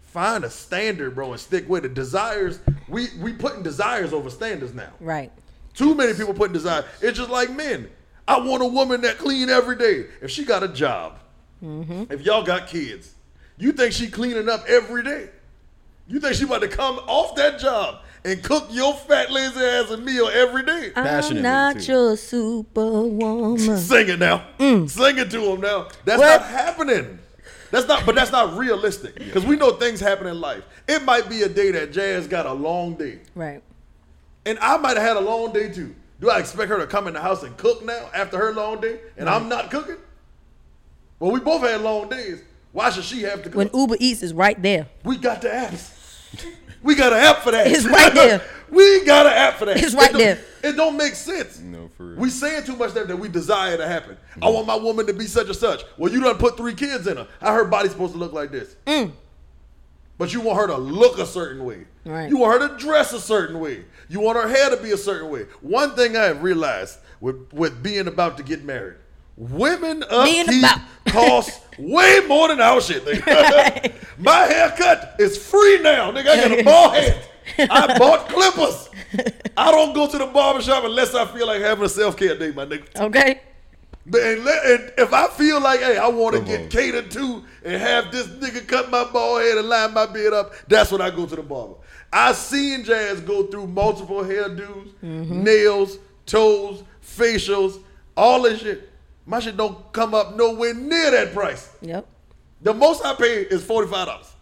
[0.00, 1.92] Find a standard, bro, and stick with it.
[1.92, 4.92] Desires, we we putting desires over standards now.
[4.98, 5.30] Right.
[5.74, 6.86] Too many people putting desire.
[7.02, 7.90] It's just like men.
[8.32, 10.06] I want a woman that clean every day.
[10.22, 11.18] If she got a job,
[11.62, 13.14] if y'all got kids,
[13.58, 15.28] you think she cleaning up every day?
[16.08, 19.90] You think she about to come off that job and cook your fat lazy ass
[19.90, 20.92] a meal every day?
[20.96, 21.92] I'm Passionately, not too.
[21.92, 23.58] your superwoman.
[23.78, 24.46] Sing it now.
[24.58, 24.88] Mm.
[24.88, 25.88] Sing it to him now.
[26.04, 26.40] That's What?
[26.40, 27.18] not happening.
[27.70, 30.62] That's not, but that's not realistic because we know things happen in life.
[30.88, 33.62] It might be a day that Jazz got a long day, Right.
[34.44, 35.94] and I might have had a long day too.
[36.22, 38.80] Do I expect her to come in the house and cook now after her long
[38.80, 39.96] day, and I'm not cooking?
[41.18, 42.40] Well, we both had long days.
[42.70, 43.56] Why should she have to cook?
[43.56, 44.86] When Uber Eats is right there.
[45.02, 45.90] we got the apps.
[46.80, 47.66] We got an app for that.
[47.66, 48.40] It's right there.
[48.70, 49.82] we got an app for that.
[49.82, 50.40] It's right It don't- there.
[50.62, 51.58] It don't make sense.
[51.58, 52.18] No, for real.
[52.20, 54.16] We saying too much stuff that we desire to happen.
[54.40, 55.82] I want my woman to be such and such.
[55.98, 57.26] Well, you done put three kids in her.
[57.40, 58.76] How her body's supposed to look like this?
[58.86, 59.10] Mm.
[60.22, 61.78] But you want her to look a certain way.
[62.04, 62.30] Right.
[62.30, 63.84] You want her to dress a certain way.
[64.08, 65.46] You want her hair to be a certain way.
[65.62, 68.98] One thing I have realized with, with being about to get married,
[69.36, 70.64] women upkeep
[71.08, 73.04] costs way more than our shit.
[73.04, 73.92] Nigga.
[74.18, 76.12] My haircut is free now.
[76.12, 77.24] Nigga, I got a bald head.
[77.58, 78.90] I bought clippers.
[79.56, 82.64] I don't go to the barbershop unless I feel like having a self-care day, my
[82.64, 83.00] nigga.
[83.06, 83.40] Okay.
[84.04, 86.68] But and let, and if I feel like, hey, I want to get on.
[86.70, 90.52] catered to and have this nigga cut my bald head and line my beard up,
[90.66, 91.74] that's when I go to the barber.
[92.12, 95.42] I seen Jazz go through multiple hairdos, mm-hmm.
[95.44, 97.80] nails, toes, facials,
[98.16, 98.90] all this shit.
[99.24, 101.70] My shit don't come up nowhere near that price.
[101.80, 102.06] Yep.
[102.60, 104.32] The most I pay is forty five dollars.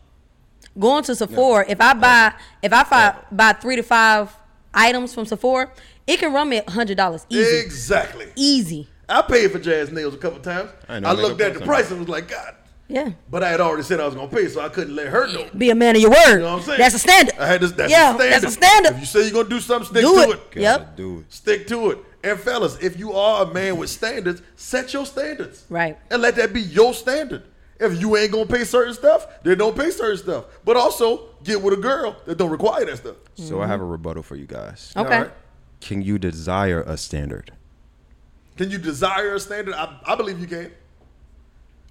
[0.79, 4.35] Going to Sephora, if I buy if I fi- buy three to five
[4.73, 5.71] items from Sephora,
[6.07, 7.59] it can run me hundred dollars easy.
[7.59, 8.33] Exactly.
[8.37, 8.89] Easy.
[9.11, 10.71] I paid for jazz nails a couple times.
[10.89, 12.55] I I, looked at the price and was like, God.
[12.89, 13.11] Yeah.
[13.31, 15.49] But I had already said I was gonna pay, so I couldn't let her know.
[15.57, 16.29] Be a man of your word.
[16.29, 16.79] You know what I'm saying?
[16.79, 17.35] That's a standard.
[17.39, 17.73] I had this.
[17.73, 18.33] That's yeah, a standard.
[18.33, 18.93] that's a standard.
[18.95, 20.35] If you say you're gonna do something, stick Do to it.
[20.35, 20.51] it.
[20.51, 20.97] Gotta Yep.
[20.97, 21.33] do it.
[21.33, 21.99] Stick to it.
[22.25, 25.65] And fellas, if you are a man with standards, set your standards.
[25.71, 25.99] Right.
[26.11, 27.45] And let that be your standard.
[27.79, 30.45] If you ain't gonna pay certain stuff, then don't pay certain stuff.
[30.65, 33.17] But also get with a girl that don't require that stuff.
[33.37, 34.93] So I have a rebuttal for you guys.
[34.97, 35.15] Okay.
[35.15, 35.31] All right.
[35.81, 37.53] Can you desire a standard?
[38.61, 39.73] Can you desire a standard?
[39.73, 40.71] I, I believe you can.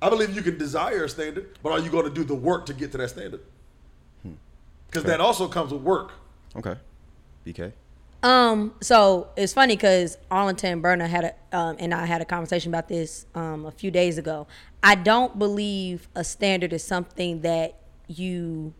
[0.04, 2.68] I believe you can desire a standard, but are you going to do the work
[2.68, 3.40] to get to that standard?
[4.86, 6.12] Because that also comes with work.
[6.56, 6.76] Okay.
[7.44, 7.74] BK.
[8.22, 12.70] Um, so it's funny because Arlington Burner had a um, and I had a conversation
[12.70, 14.46] about this um, a few days ago.
[14.84, 18.76] I don't believe a standard is something that you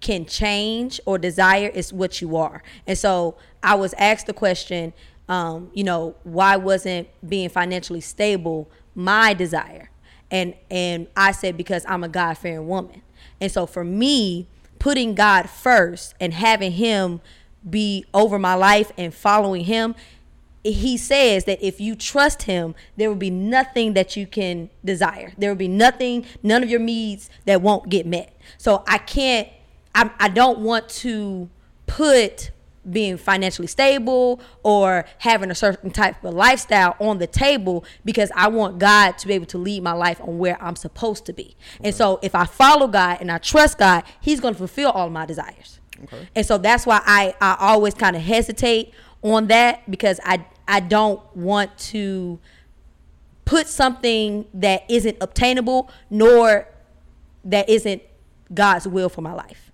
[0.00, 1.72] can change or desire.
[1.74, 2.62] It's what you are.
[2.86, 4.92] And so I was asked the question,
[5.30, 9.88] um, you know, why wasn't being financially stable my desire?
[10.30, 13.02] And and I said because I'm a God fearing woman.
[13.40, 17.20] And so for me, putting God first and having Him
[17.68, 19.94] be over my life and following Him,
[20.62, 25.32] he says that if you trust him, there will be nothing that you can desire.
[25.38, 28.36] There will be nothing, none of your needs that won't get met.
[28.58, 29.48] So I can't,
[29.94, 31.48] I, I don't want to
[31.86, 32.50] put
[32.90, 38.48] being financially stable or having a certain type of lifestyle on the table because I
[38.48, 41.56] want God to be able to lead my life on where I'm supposed to be.
[41.82, 45.10] And so if I follow God and I trust God, He's going to fulfill all
[45.10, 45.78] my desires.
[46.34, 50.80] And so that's why I, I always kind of hesitate on that because I I
[50.80, 52.38] don't want to
[53.44, 56.68] put something that isn't obtainable nor
[57.44, 58.02] that isn't
[58.54, 59.72] God's will for my life.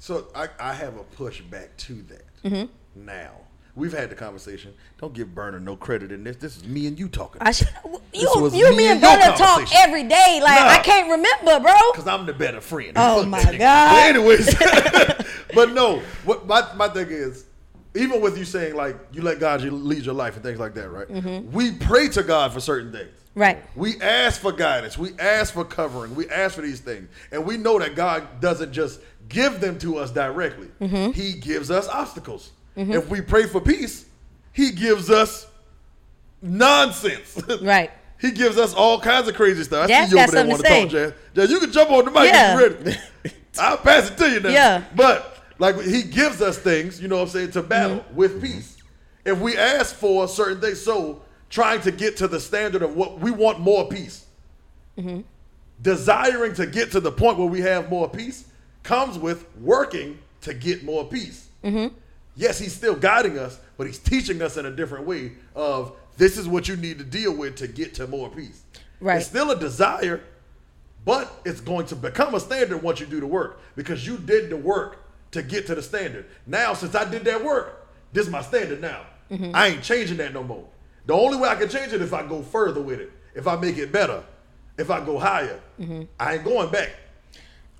[0.00, 2.24] So I, I have a pushback to that.
[2.44, 3.06] Mm-hmm.
[3.06, 3.32] Now
[3.74, 4.74] we've had the conversation.
[4.98, 6.36] Don't give Burner no credit in this.
[6.36, 7.40] This is me and you talking.
[7.42, 7.68] I should,
[8.12, 10.40] you was you me me and your talk every day.
[10.42, 10.68] Like Nah.
[10.68, 11.74] I can't remember, bro.
[11.92, 12.92] Because I'm the better friend.
[12.96, 13.42] Oh, my.
[13.42, 13.58] God.
[13.58, 14.54] But anyways,
[15.54, 17.46] but no, what my, my thing is,
[17.94, 20.90] even with you saying like you let God lead your life and things like that,
[20.90, 21.08] right?
[21.08, 21.52] Mm-hmm.
[21.52, 23.10] We pray to God for certain things.
[23.34, 23.64] Right.
[23.74, 24.98] We ask for guidance.
[24.98, 26.14] We ask for covering.
[26.14, 27.08] We ask for these things.
[27.30, 29.00] And we know that God doesn't just
[29.32, 30.68] give them to us directly.
[30.80, 31.12] Mm-hmm.
[31.12, 32.50] He gives us obstacles.
[32.76, 34.06] If we pray for peace,
[34.52, 35.46] he gives us
[36.40, 37.40] nonsense.
[37.62, 37.90] Right.
[38.20, 39.86] He gives us all kinds of crazy stuff.
[39.86, 41.12] I Jazz see you over there want to talk, Jazz.
[41.34, 42.54] Jazz, you can jump on the mic Yeah.
[42.54, 43.00] if you're ready.
[43.58, 44.48] I'll pass it to you now.
[44.50, 44.84] Yeah.
[44.94, 48.14] But like he gives us things, you know what I'm saying, to battle Mm-hmm.
[48.16, 48.76] with peace.
[49.24, 53.18] If we ask for certain things, so trying to get to the standard of what
[53.18, 54.24] we want more peace.
[54.96, 55.22] Mm-hmm.
[55.82, 58.44] Desiring to get to the point where we have more peace
[58.82, 61.48] comes with working to get more peace.
[61.64, 61.94] Mm-hmm.
[62.34, 66.38] Yes, he's still guiding us, but he's teaching us in a different way of this
[66.38, 68.62] is what you need to deal with to get to more peace.
[69.00, 69.18] Right.
[69.18, 70.22] It's still a desire,
[71.04, 74.50] but it's going to become a standard once you do the work because you did
[74.50, 76.26] the work to get to the standard.
[76.46, 79.02] Now, since I did that work, this is my standard now.
[79.30, 79.50] Mm-hmm.
[79.54, 80.66] I ain't changing that no more.
[81.06, 83.46] The only way I can change it is if I go further with it, if
[83.48, 84.22] I make it better,
[84.78, 85.60] if I go higher.
[85.80, 86.02] Mm-hmm.
[86.20, 86.90] I ain't going back.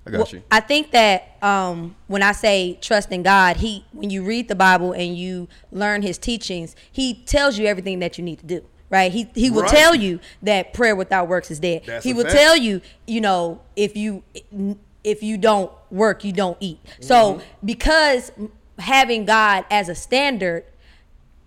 [0.05, 0.43] I got Well, you.
[0.51, 4.55] I think that um, when I say trust in God, he when you read the
[4.55, 8.65] Bible and you learn His teachings, He tells you everything that you need to do.
[8.89, 9.11] Right?
[9.11, 9.71] He He will Right.
[9.71, 11.83] tell you that prayer without works is dead.
[11.85, 12.35] That's he will fact.
[12.35, 14.23] tell you, you know, if you
[15.03, 16.79] if you don't work, you don't eat.
[16.99, 17.65] So Mm-hmm.
[17.65, 18.31] because
[18.79, 20.65] having God as a standard,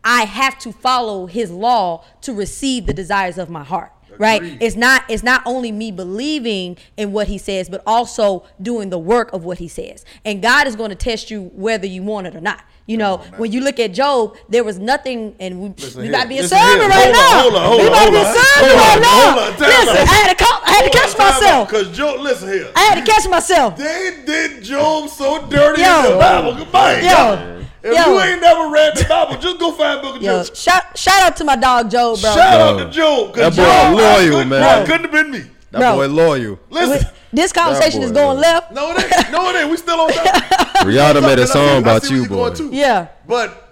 [0.03, 3.93] I have to follow His law to receive the desires of my heart.
[4.19, 4.43] Right?
[4.61, 8.99] It's not it's not only me believing in what he says, but also doing the
[8.99, 10.05] work of what he says.
[10.25, 12.65] And God is going to test you whether you want it or not.
[12.87, 16.29] You know, when you look at Job, there was nothing, and we, Listen we to
[16.29, 17.41] be a sermon right now.
[17.43, 18.77] hold on, hold we on, to be a hold on.
[18.79, 19.67] right now.
[19.67, 19.97] Listen.
[19.97, 21.69] I had to, call, I had to catch myself.
[21.69, 22.71] Because Job, listen here.
[22.77, 23.77] I had to catch myself.
[23.77, 25.99] They did Job so dirty Yo.
[25.99, 26.55] in the Bible.
[26.55, 27.01] Goodbye.
[27.01, 27.66] Yo.
[27.87, 28.15] If Yo.
[28.15, 30.57] you ain't never read the Bible, just go find Book of Yo, Job.
[30.57, 32.35] shout shout out to my dog Joe, bro.
[32.35, 33.35] Shout out to Job.
[33.35, 34.61] 'cause That boy Job, loyal, I couldn't- man.
[34.61, 35.39] That couldn't have been me.
[35.71, 35.95] That Bro.
[35.97, 36.59] boy loyal.
[36.71, 37.09] Listen.
[37.33, 38.49] This conversation boy, is going bro.
[38.49, 38.73] left.
[38.73, 39.31] No, it ain't.
[39.31, 39.71] No, it ain't.
[39.71, 40.25] We still on top.
[40.87, 42.53] Rihanna made a song about you, you're boy.
[42.71, 43.09] Yeah.
[43.29, 43.63] But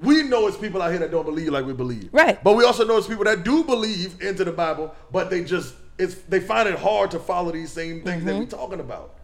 [0.00, 2.08] we know it's people out here that don't believe like we believe.
[2.12, 2.42] Right.
[2.44, 5.74] But we also know it's people that do believe into the Bible, but they just
[5.98, 8.38] it's they find it hard to follow these same things that Mm-hmm.
[8.40, 9.14] we're talking about.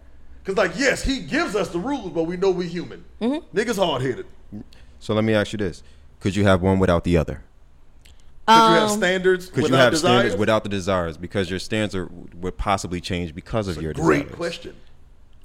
[0.44, 3.04] Cause like yes, he gives us the rules, but we know we human.
[3.20, 3.56] Mm-hmm.
[3.56, 4.26] Niggas hard headed.
[4.98, 5.82] So let me ask you this:
[6.20, 7.42] Could you have one without the other?
[8.46, 10.14] Could you have Um, standards Could you without have desires?
[10.18, 11.16] standards without the desires?
[11.16, 14.06] Because your standards are, would possibly change because of your desires.
[14.06, 14.36] Great desires.
[14.36, 14.76] question.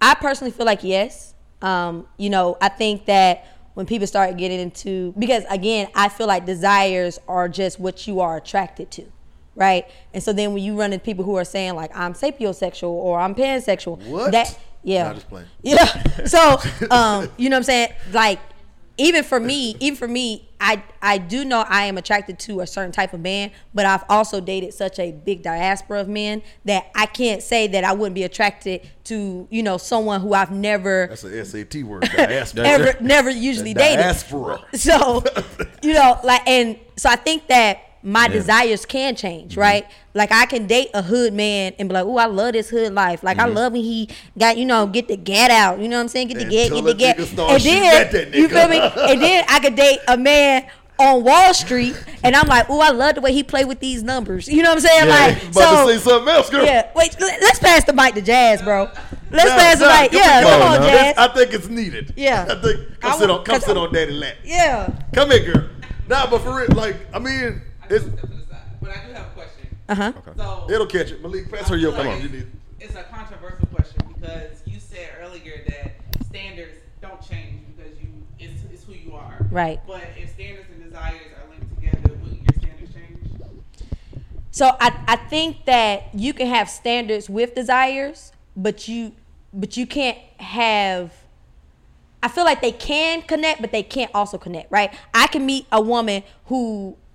[0.01, 1.35] I personally feel like yes.
[1.61, 6.25] Um, you know, I think that when people start getting into because again, I feel
[6.25, 9.05] like desires are just what you are attracted to,
[9.55, 9.85] right?
[10.13, 13.19] And so then when you run into people who are saying like I'm sapiosexual or
[13.19, 14.31] I'm pansexual, What?
[14.31, 14.57] that
[14.87, 15.47] yeah, Nah, just playing.
[15.61, 16.03] yeah.
[16.25, 16.57] So
[16.89, 17.89] um, you know what I'm saying?
[18.11, 18.39] Like
[18.99, 22.67] even for me, even for me, I I do know I am attracted to a
[22.67, 26.89] certain type of man, but I've also dated such a big diaspora of men that
[26.95, 31.07] I can't say that I wouldn't be attracted to you know someone who I've never
[31.09, 32.09] That's a SAT word.
[32.11, 32.65] Diaspora.
[32.67, 33.99] ever never usually dated.
[33.99, 34.65] Diaspora.
[34.73, 35.23] So,
[35.83, 39.61] you know, like, and so I think that my desires can change, Mm-hmm.
[39.61, 39.85] right?
[40.13, 42.93] Like, I can date a hood man and be like, "Oh, I love this hood
[42.93, 43.21] life.
[43.23, 43.45] Like, Mm-hmm.
[43.51, 45.79] I love when he got, you know, get the get out.
[45.79, 46.29] You know what I'm saying?
[46.29, 47.19] Get the get, get the the get.
[47.19, 48.79] And then you feel me?
[48.79, 50.65] And then I could date a man."
[50.99, 54.01] On Wall Street, and I'm like, oh, I love the way he played with these
[54.01, 54.47] numbers.
[54.47, 55.07] You know what I'm saying?
[55.09, 56.65] Like, about so to say something else, girl.
[56.65, 56.89] yeah.
[56.95, 58.89] Wait, let- let's pass the mic to Jazz, bro.
[59.29, 60.11] Let's Nah, pass the nah, mic.
[60.11, 61.15] Yeah, come on, It's- Jazz.
[61.19, 62.13] I think it's needed.
[62.17, 62.47] Yeah.
[62.49, 64.37] I think come I sit on come sit on daddy lap.
[64.43, 64.89] Yeah.
[65.13, 65.69] Come here, girl.
[66.07, 69.05] Nah, but for real, like I mean, it's can step to the side, but I
[69.07, 69.77] do have a question.
[69.89, 70.13] Uh huh.
[70.35, 71.21] So it'll catch it.
[71.21, 72.23] Malik, pass her your feel mic.
[72.23, 72.47] like You.
[72.79, 78.07] It's a controversial question because you said earlier that standards don't change because you
[78.39, 79.45] it's, it's who you are.
[79.49, 79.79] Right.
[79.87, 83.17] But if standards and desires are linked together, wouldn't your standards change?
[84.51, 89.13] So I, I think that you can have standards with desires, but you
[89.53, 91.13] but you can't have
[92.21, 94.93] I feel like they can connect, but they can't also connect, right?
[95.13, 97.06] I can meet a woman who s-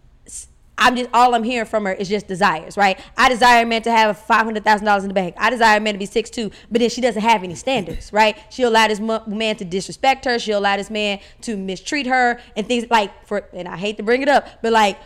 [0.83, 2.99] I'm just all I'm hearing from her is just desires, right?
[3.17, 5.35] I desire a man to have five hundred thousand dollars in the bank.
[5.39, 8.13] I desire a man to be six two, but then she doesn't have any standards,
[8.13, 8.37] right?
[8.51, 10.39] She'll allow this man to disrespect her.
[10.39, 13.49] She'll allow this man to mistreat her and things like for.
[13.53, 14.99] And I hate to bring it up, but like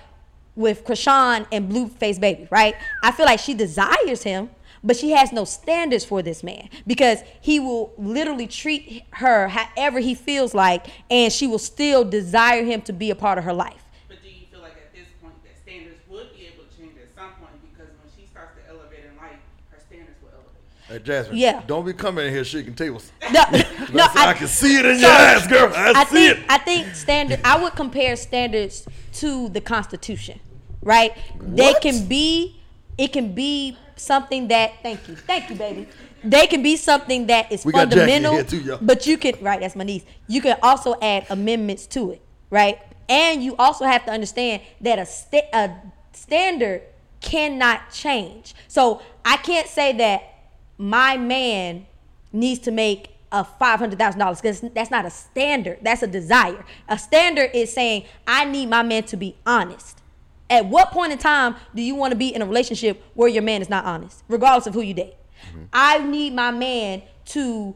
[0.55, 2.75] with Chrisean and Blueface Baby, right?
[3.03, 4.49] I feel like she desires him,
[4.83, 9.99] but she has no standards for this man because he will literally treat her however
[9.99, 13.53] he feels like, and she will still desire him to be a part of her
[13.53, 13.85] life.
[14.09, 16.97] But do you feel like at this point that standards would be able to change
[16.97, 19.37] at some point because when she starts to elevate in life,
[19.73, 20.65] her standards will elevate?
[20.89, 21.37] Hey, Jasmine.
[21.37, 21.63] Yeah.
[21.67, 23.11] Don't be coming in here shaking tables.
[23.33, 23.43] No,
[23.93, 25.73] no, I, can see it in so, your eyes, girl.
[25.75, 26.47] I, I see think it.
[26.49, 27.41] I think standard.
[27.45, 30.39] I would compare standards to the Constitution,
[30.83, 31.13] right?
[31.41, 32.61] They can be.
[32.97, 34.75] It can be something that.
[34.83, 35.89] Thank you, thank you, baby.
[36.23, 39.61] They can be something that is We fundamental, too, but you can right.
[39.61, 40.05] That's my niece.
[40.29, 42.79] You can also add amendments to it, right?
[43.09, 45.71] And you also have to understand that a sta- a
[46.13, 46.83] standard
[47.21, 48.55] cannot change.
[48.69, 50.36] So I can't say that
[50.79, 51.87] my man
[52.33, 55.79] needs to make a five hundred thousand dollars because that's not a standard.
[55.83, 56.65] That's a desire.
[56.89, 60.01] A standard is saying I need my man to be honest.
[60.49, 63.43] At what point in time do you want to be in a relationship where your
[63.43, 65.15] man is not honest, regardless of who you date?
[65.49, 65.65] Mm-hmm.
[65.73, 67.75] I need my man to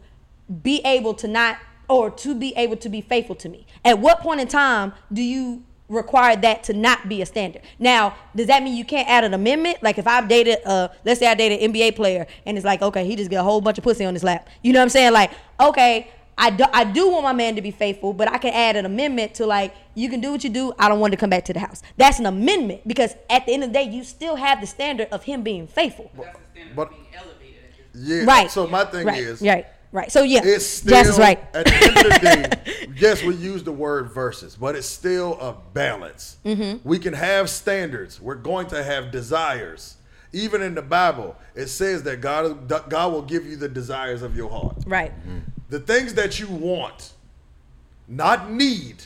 [0.62, 1.58] be able to not
[1.88, 3.66] or to be able to be faithful to me.
[3.84, 7.62] At what point in time do you require that to not be a standard?
[7.78, 9.82] Now, does that mean you can't add an amendment?
[9.82, 12.80] Like if I've dated uh let's say I dated an NBA player and it's like,
[12.80, 14.48] okay, he just get a whole bunch of pussy on his lap.
[14.62, 15.12] You know what I'm saying?
[15.12, 18.54] Like, okay, I do, I do want my man to be faithful, but I can
[18.54, 20.72] add an amendment to like, you can do what you do.
[20.78, 21.82] I don't want to come back to the house.
[21.98, 25.08] That's an amendment because at the end of the day, you still have the standard
[25.12, 26.10] of him being faithful.
[26.16, 27.56] That's the standard but- being elevated
[27.94, 28.24] Yeah.
[28.24, 28.50] Right.
[28.50, 30.10] So my thing right, is, right, right.
[30.10, 31.38] So yeah, it's still Jess is right.
[31.54, 32.88] at the end of the day.
[32.96, 36.38] yes, we use the word versus, but it's still a balance.
[36.44, 36.86] Mm-hmm.
[36.88, 38.20] We can have standards.
[38.20, 39.96] We're going to have desires.
[40.32, 44.36] Even in the Bible, it says that God God will give you the desires of
[44.36, 44.76] your heart.
[44.86, 45.12] Right.
[45.70, 47.12] The things that you want,
[48.08, 49.04] not need,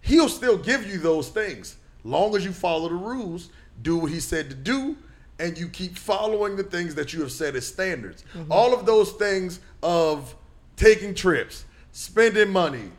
[0.00, 1.76] He'll still give you those things.
[2.04, 3.50] Long as you follow the rules,
[3.82, 4.96] do what He said to do,
[5.38, 8.24] and you keep following the things that you have set as standards.
[8.34, 8.50] Mm-hmm.
[8.50, 10.34] All of those things of
[10.76, 12.90] taking trips, spending money,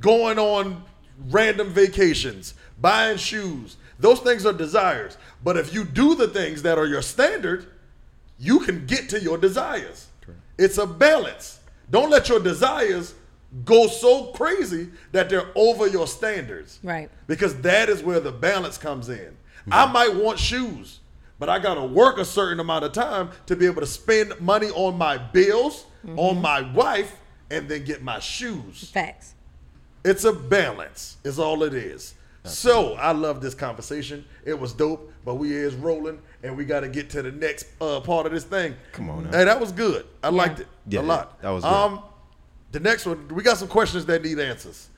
[0.00, 0.84] going on
[1.28, 3.76] random vacations, buying shoes.
[3.98, 5.16] Those things are desires.
[5.42, 7.66] But if you do the things that are your standard,
[8.38, 10.06] you can get to your desires.
[10.56, 11.60] It's a balance.
[11.90, 13.14] Don't let your desires
[13.64, 16.78] go so crazy that they're over your standards.
[16.82, 17.10] Right.
[17.26, 19.36] Because that is where the balance comes in.
[19.70, 19.92] I mm-hmm.
[19.92, 21.00] might want shoes,
[21.38, 24.38] but I got to work a certain amount of time to be able to spend
[24.40, 25.84] money on my bills,
[26.16, 27.16] on my wife,
[27.50, 28.90] and then get my shoes.
[28.92, 29.34] Facts.
[30.04, 32.14] It's a balance, is all it is.
[32.44, 34.24] So I love this conversation.
[34.44, 37.66] It was dope, but we is rolling, and we got to get to the next
[37.80, 38.74] uh, part of this thing.
[38.92, 39.36] Come on now.
[39.36, 40.06] Hey, that was good.
[40.22, 41.42] I liked it Yeah, a lot.
[41.42, 41.72] that was good.
[41.72, 42.02] Um,
[42.72, 44.88] the next one, we got some questions that need answers.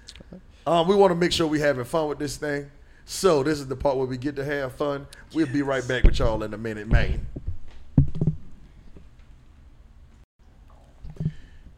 [0.66, 2.70] Um, we want to make sure we having fun with this thing.
[3.12, 5.04] So this is the part where we get to have fun.
[5.34, 7.26] We'll be right back with y'all in a minute, man.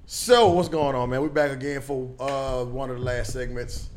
[0.04, 1.22] So what's going on, man?
[1.22, 3.88] We're back again for uh, one of the last segments.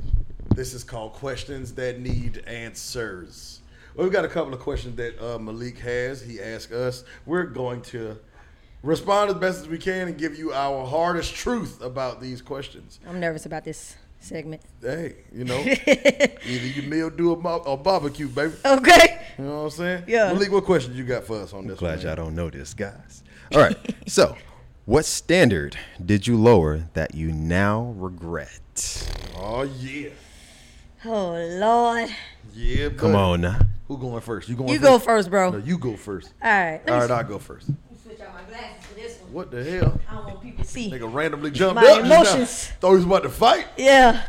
[0.56, 3.60] This is called questions that need answers.
[3.96, 6.22] Well, we've got a couple of questions that uh, Malik has.
[6.22, 7.04] He asked us.
[7.26, 8.18] We're going to
[8.82, 13.02] respond as best as we can and give you our hardest truth about these questions.
[13.06, 14.62] I'm nervous about this segment.
[14.82, 18.54] Hey, you know, either you meal do a, mo- a barbecue, baby.
[18.66, 19.22] Okay.
[19.38, 20.04] You know what I'm saying?
[20.08, 20.34] Yeah.
[20.34, 21.78] Malik, what questions you got for us on this?
[21.80, 22.06] Glad one?
[22.08, 23.24] y'all don't know this, guys.
[23.54, 23.78] All right.
[24.08, 24.36] so,
[24.86, 29.12] what standard did you lower that you now regret?
[29.38, 30.10] Oh yeah,
[31.06, 32.10] Oh Lord.
[32.54, 32.90] yeah.
[32.90, 33.60] Come on now.
[33.88, 34.50] Who going first?
[34.50, 34.70] You going?
[34.70, 34.90] You first?
[34.90, 35.52] go first, bro.
[35.52, 36.34] No, you go first.
[36.42, 36.72] All right.
[36.74, 37.68] Let me All right, s- I'll go first.
[38.04, 38.85] switch out my glasses for this one.
[39.36, 40.00] What the hell?
[40.10, 40.90] I don't want people to see.
[40.90, 41.98] Nigga randomly jumped My up.
[41.98, 42.22] just now.
[42.22, 42.68] emotions.
[42.80, 43.68] Thought he was about to fight.
[43.76, 44.26] Yeah.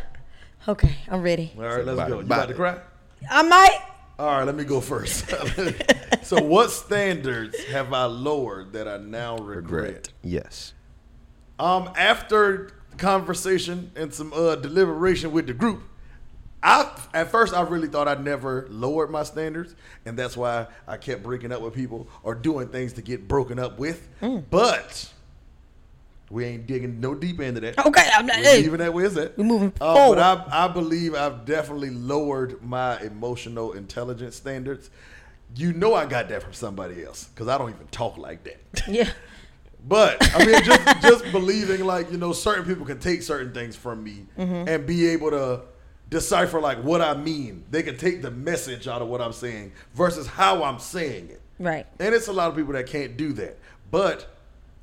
[0.67, 1.53] Okay, I'm ready.
[1.57, 2.07] All right, let's go.
[2.09, 2.81] You about about to cry?
[3.31, 3.79] I might.
[4.19, 5.31] All right, let me go first.
[6.25, 10.09] so, what standards have I lowered that I now regret?
[10.25, 10.75] Yes.
[11.61, 15.85] Um, after conversation and some uh, deliberation with the group,
[16.63, 20.97] I at first I really thought I'd never lowered my standards, and that's why I
[20.97, 24.09] kept breaking up with people or doing things to get broken up with.
[24.51, 25.13] But
[26.31, 27.79] we ain't digging no deep into that.
[27.87, 28.37] Okay, I'm not.
[28.37, 29.39] Hey, leaving that where it's at.
[29.39, 30.17] We're moving Uh, forward.
[30.17, 34.91] but I, I believe I've definitely lowered my emotional intelligence standards.
[35.55, 38.61] You know I got that from somebody else because I don't even talk like that.
[38.89, 39.11] yeah.
[39.87, 43.77] But I mean, just just believing like you know, certain people can take certain things
[43.77, 44.69] from me Mm-hmm.
[44.69, 45.61] and be able to
[46.09, 47.65] decipher like what I mean.
[47.71, 51.41] They can take the message out of what I'm saying versus how I'm saying it.
[51.59, 51.87] Right.
[51.99, 53.59] And it's a lot of people that can't do that.
[53.91, 54.27] But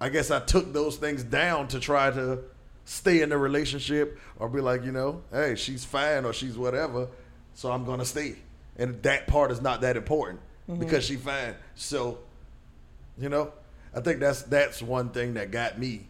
[0.01, 2.39] I guess I took those things down to try to
[2.85, 7.07] stay in the relationship or be like, you know, hey, she's fine or she's whatever,
[7.53, 8.35] so I'm gonna stay.
[8.77, 10.79] And that part is not that important mm-hmm.
[10.79, 11.55] because she fine.
[11.75, 12.19] So,
[13.17, 13.53] you know,
[13.95, 16.07] I think that's that's one thing that got me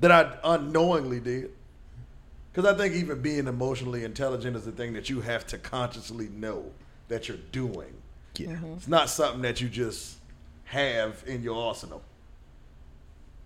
[0.00, 1.50] that I unknowingly did.
[2.54, 6.28] Because I think even being emotionally intelligent is the thing that you have to consciously
[6.28, 6.70] know
[7.08, 7.92] that you're doing.
[8.36, 8.50] Yeah.
[8.50, 8.74] Mm-hmm.
[8.74, 10.18] It's not something that you just
[10.64, 12.00] have in your arsenal.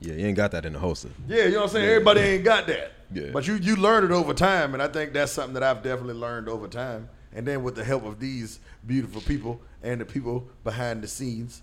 [0.01, 1.09] Yeah, you ain't got that in the holster.
[1.27, 1.89] Yeah, you know what I'm saying?
[1.89, 2.93] Everybody ain't got that.
[3.13, 3.31] Yeah.
[3.33, 6.15] But you you learn it over time, and I think that's something that I've definitely
[6.15, 7.09] learned over time.
[7.33, 11.63] And then with the help of these beautiful people and the people behind the scenes,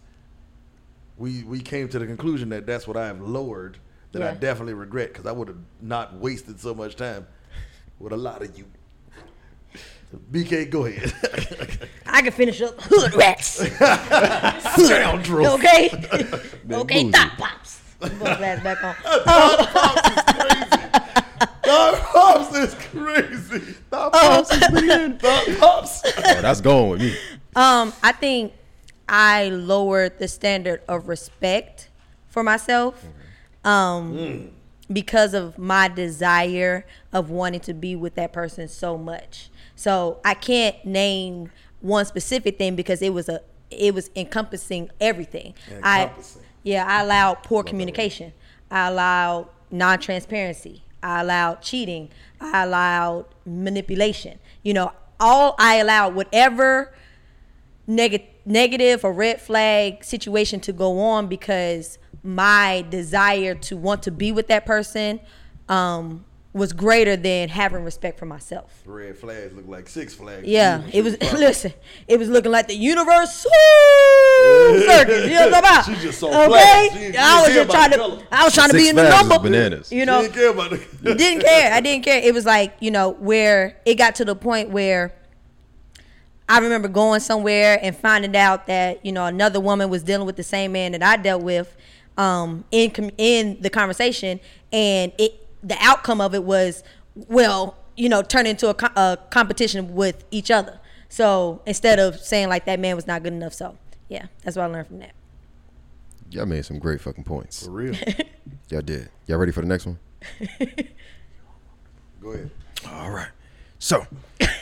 [1.15, 3.77] we we came to the conclusion that that's what I have lowered
[4.15, 7.27] that I definitely regret because I would have not wasted so much time
[7.99, 8.65] with a lot of you.
[10.31, 11.13] BK, go ahead.
[12.05, 13.61] I can finish up hood rats.
[14.85, 15.47] Scoundrel.
[15.55, 15.89] Okay.
[16.65, 17.03] Been okay.
[17.03, 17.11] boozy.
[17.11, 17.81] Thought pops.
[17.99, 18.95] Put my glass back on.
[21.65, 23.59] Thought Pops is crazy.
[23.89, 26.03] Thought Pops is being Thought Pops.
[26.17, 27.15] Oh, that's going with me.
[27.55, 28.53] Um, I think
[29.09, 31.89] I lowered the standard of respect
[32.27, 33.03] for myself.
[33.65, 34.51] Um,
[34.91, 39.49] because of my desire of wanting to be with that person so much.
[39.75, 41.51] So I can't name
[41.81, 43.41] one specific thing because it was a
[43.71, 45.55] it was encompassing everything.
[45.69, 46.41] Encompassing.
[46.41, 48.33] I yeah, I allowed poor communication.
[48.71, 50.83] I allowed non-transparency.
[51.03, 52.09] I allowed cheating.
[52.41, 54.39] I allowed manipulation.
[54.63, 56.93] You know, all I allowed whatever
[57.85, 64.11] neg- negative or red flag situation to go on because my desire to want to
[64.11, 65.19] be with that person
[65.69, 68.81] um, was greater than having respect for myself.
[68.85, 70.47] Red flags look like six flags.
[70.47, 71.17] Yeah, it was.
[71.21, 71.73] should- Listen,
[72.07, 73.33] it was looking like the universe
[74.85, 75.27] circus.
[75.27, 75.85] You know what I'm about?
[75.85, 76.47] She just saw okay.
[76.47, 76.93] flags.
[76.93, 77.97] She- she I was just trying to.
[77.97, 78.23] color.
[78.31, 79.43] I was trying to be in the flags is number.
[79.49, 79.91] bananas.
[79.91, 81.15] You know, She didn't care about the.
[81.15, 81.73] didn't care.
[81.73, 82.21] I didn't care.
[82.23, 85.13] It was like, you know, where it got to the point where
[86.47, 90.35] I remember going somewhere and finding out that, you know, another woman was dealing with
[90.35, 91.75] the same man that I dealt with
[92.17, 94.39] um, in com- in the conversation
[94.71, 96.83] and it the outcome of it was
[97.15, 100.79] well, you know, turn into a, co- a competition with each other.
[101.09, 103.77] So, instead of saying like that man was not good enough, so
[104.09, 105.13] yeah, that's what I learned from that.
[106.29, 107.65] Y'all made some great fucking points.
[107.65, 107.95] For real.
[108.69, 109.09] Y'all did.
[109.27, 109.99] Y'all ready for the next one?
[112.19, 112.51] Go ahead.
[112.87, 113.29] All right.
[113.79, 114.05] So,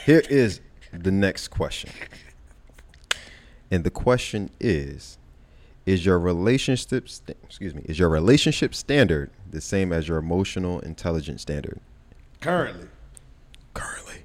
[0.04, 0.60] here is
[0.92, 1.90] the next question.
[3.70, 5.18] And the question is
[5.86, 10.80] is your relationship st- excuse me, is your relationship standard the same as your emotional
[10.80, 11.80] intelligence standard
[12.40, 12.88] Currently.
[13.74, 14.16] currently?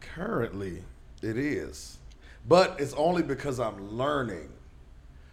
[0.00, 0.82] Currently,
[1.22, 1.98] it is.
[2.48, 4.48] But it's only because I'm learning.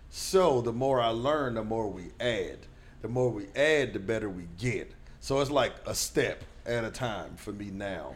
[0.10, 2.60] So the more I learn, the more we add.
[3.02, 4.92] The more we add, the better we get.
[5.20, 8.14] So it's like a step at a time for me now.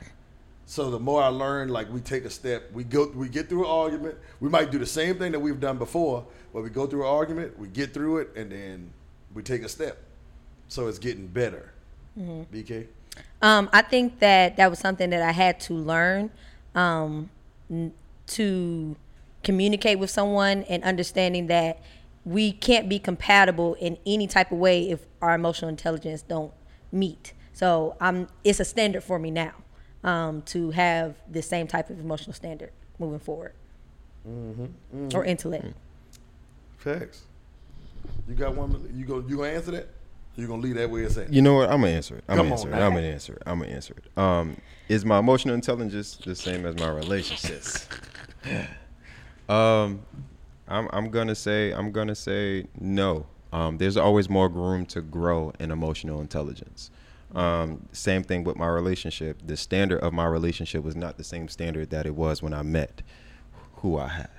[0.73, 3.65] So the more I learn, like we take a step, we go, we get through
[3.65, 4.15] an argument.
[4.39, 7.09] We might do the same thing that we've done before, but we go through an
[7.09, 8.91] argument, we get through it, and then
[9.35, 9.99] we take a step.
[10.69, 11.73] So it's getting better.
[12.17, 12.87] BK.
[13.43, 16.31] Um, I think that that was something that I had to learn
[16.73, 17.29] um,
[18.25, 18.95] to
[19.43, 21.83] communicate with someone and understanding that
[22.25, 26.51] we can't be compatible in any type of way if our emotional intelligence don't
[26.91, 27.33] meet.
[27.53, 29.53] So I'm, it's a standard for me now
[30.03, 33.53] um, to have the same type of emotional standard moving forward
[35.13, 35.65] or intellect.
[36.77, 37.23] Facts.
[38.27, 38.89] You got one.
[38.93, 39.19] You go.
[39.27, 39.87] You gonna answer that?
[40.35, 41.31] You gonna leave that way it's at?
[41.31, 41.69] You know what?
[41.69, 42.23] I'm gonna answer it.
[42.27, 42.71] I'm Come gonna on answer it.
[42.79, 42.85] now.
[42.87, 43.43] I'm gonna answer it.
[43.45, 44.17] I'm gonna answer it.
[44.19, 44.57] Um,
[44.89, 47.87] is my emotional intelligence the same as my relationships?
[49.49, 50.01] um,
[50.67, 53.25] I'm I'm gonna say I'm gonna say no.
[53.51, 56.89] Um, there's always more room to grow in emotional intelligence.
[57.35, 59.41] Um, same thing with my relationship.
[59.45, 62.61] The standard of my relationship was not the same standard that it was when I
[62.61, 63.01] met
[63.77, 64.29] who I have.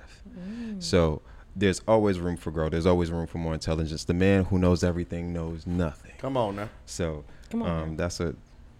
[0.79, 1.21] So
[1.55, 2.71] there's always room for growth.
[2.71, 4.03] There's always room for more intelligence.
[4.03, 6.11] The man who knows everything knows nothing.
[6.17, 6.69] Come on now.
[6.85, 8.35] So Come on um, that's a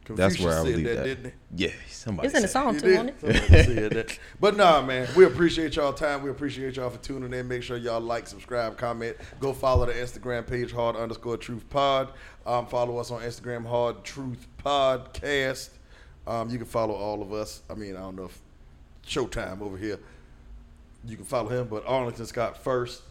[0.10, 1.04] that's where I would said leave that, that.
[1.04, 2.28] didn't Yeah, somebody.
[2.28, 2.98] It's in the song too, did.
[2.98, 3.20] wasn't it?
[3.20, 4.20] Somebody said that.
[4.40, 6.22] But nah, man, we appreciate y'all time.
[6.22, 7.48] We appreciate y'all for tuning in.
[7.48, 9.18] Make sure y'all like, subscribe, comment.
[9.40, 12.12] Go follow the Instagram page, hard underscore truth pod.
[12.46, 15.70] Um, follow us on Instagram, hard truth podcast.
[16.28, 17.62] Um, you can follow all of us.
[17.70, 18.40] I mean, I don't know if
[19.08, 20.00] Showtime over here.
[21.06, 23.04] You can follow him, but Arlington Scott first.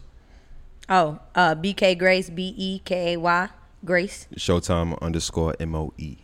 [0.89, 3.49] Oh, uh, BK Grace, B E K A Y
[3.83, 4.27] Grace.
[4.35, 6.17] Showtime underscore M O E.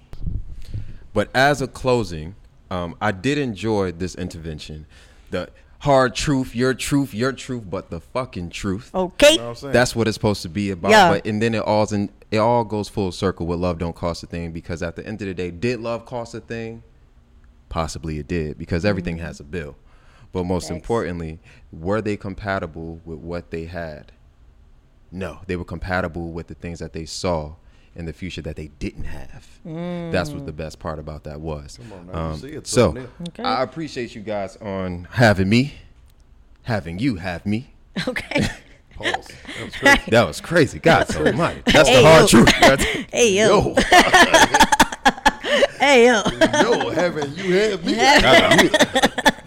[1.13, 2.35] But as a closing,
[2.69, 4.85] um, I did enjoy this intervention.
[5.29, 5.49] The
[5.79, 8.93] hard truth, your truth, your truth, but the fucking truth.
[8.93, 9.33] Okay.
[9.33, 10.91] You know what That's what it's supposed to be about.
[10.91, 11.09] Yeah.
[11.09, 14.23] But and then it all's in it all goes full circle with love don't cost
[14.23, 16.83] a thing because at the end of the day, did love cost a thing?
[17.67, 19.75] Possibly it did because everything has a bill.
[20.31, 20.81] But most Thanks.
[20.81, 21.39] importantly,
[21.73, 24.13] were they compatible with what they had?
[25.11, 27.55] No, they were compatible with the things that they saw
[27.95, 29.47] in the future that they didn't have.
[29.65, 31.77] That's what the best part about that was.
[31.81, 32.95] Come on Um, see it's so.
[33.29, 33.43] Okay.
[33.43, 35.73] I appreciate you guys on having me,
[36.63, 37.73] having you have me.
[38.07, 38.47] Okay.
[38.95, 39.27] Pause.
[39.57, 40.11] That was crazy.
[40.11, 40.79] That was crazy.
[40.79, 41.61] God almighty.
[41.65, 42.27] That's Hey, the hard yo.
[42.27, 42.59] truth.
[42.61, 43.47] That's- hey yo.
[43.47, 43.75] Yo,
[45.79, 46.21] Hey yo.
[46.61, 47.93] yo, having you had me.
[47.93, 48.71] having you,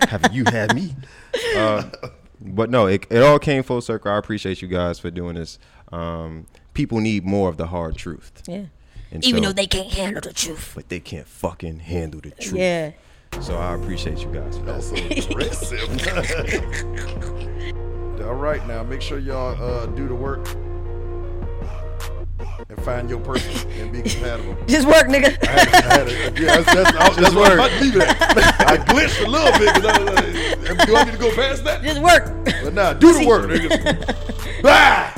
[0.08, 0.94] having you had me.
[1.56, 1.84] Uh,
[2.40, 4.10] but no, it, it all came full circle.
[4.12, 5.58] I appreciate you guys for doing this.
[5.92, 8.42] Um, people need more of the hard truth.
[8.46, 8.64] Yeah.
[9.10, 10.72] And Even so- though they can't handle the truth.
[10.74, 12.54] but they can't fucking handle the truth.
[12.56, 12.92] Yeah.
[13.40, 14.82] So I appreciate you guys for that.
[14.82, 15.88] That's aggressive.
[18.24, 20.46] All right, now make sure y'all uh, do the work
[22.68, 24.56] and find your person and be compatible.
[24.68, 25.36] Just work, nigga.
[25.46, 28.20] I had, I had a, yeah, that's, that's, that's, that's where I leave it at.
[28.70, 29.74] I glitched a little bit.
[29.74, 31.82] 'cause I was like, do I need to go past that?
[31.82, 32.32] Just work.
[32.62, 34.62] But nah, do the work, nigga.
[34.62, 35.10] Bye.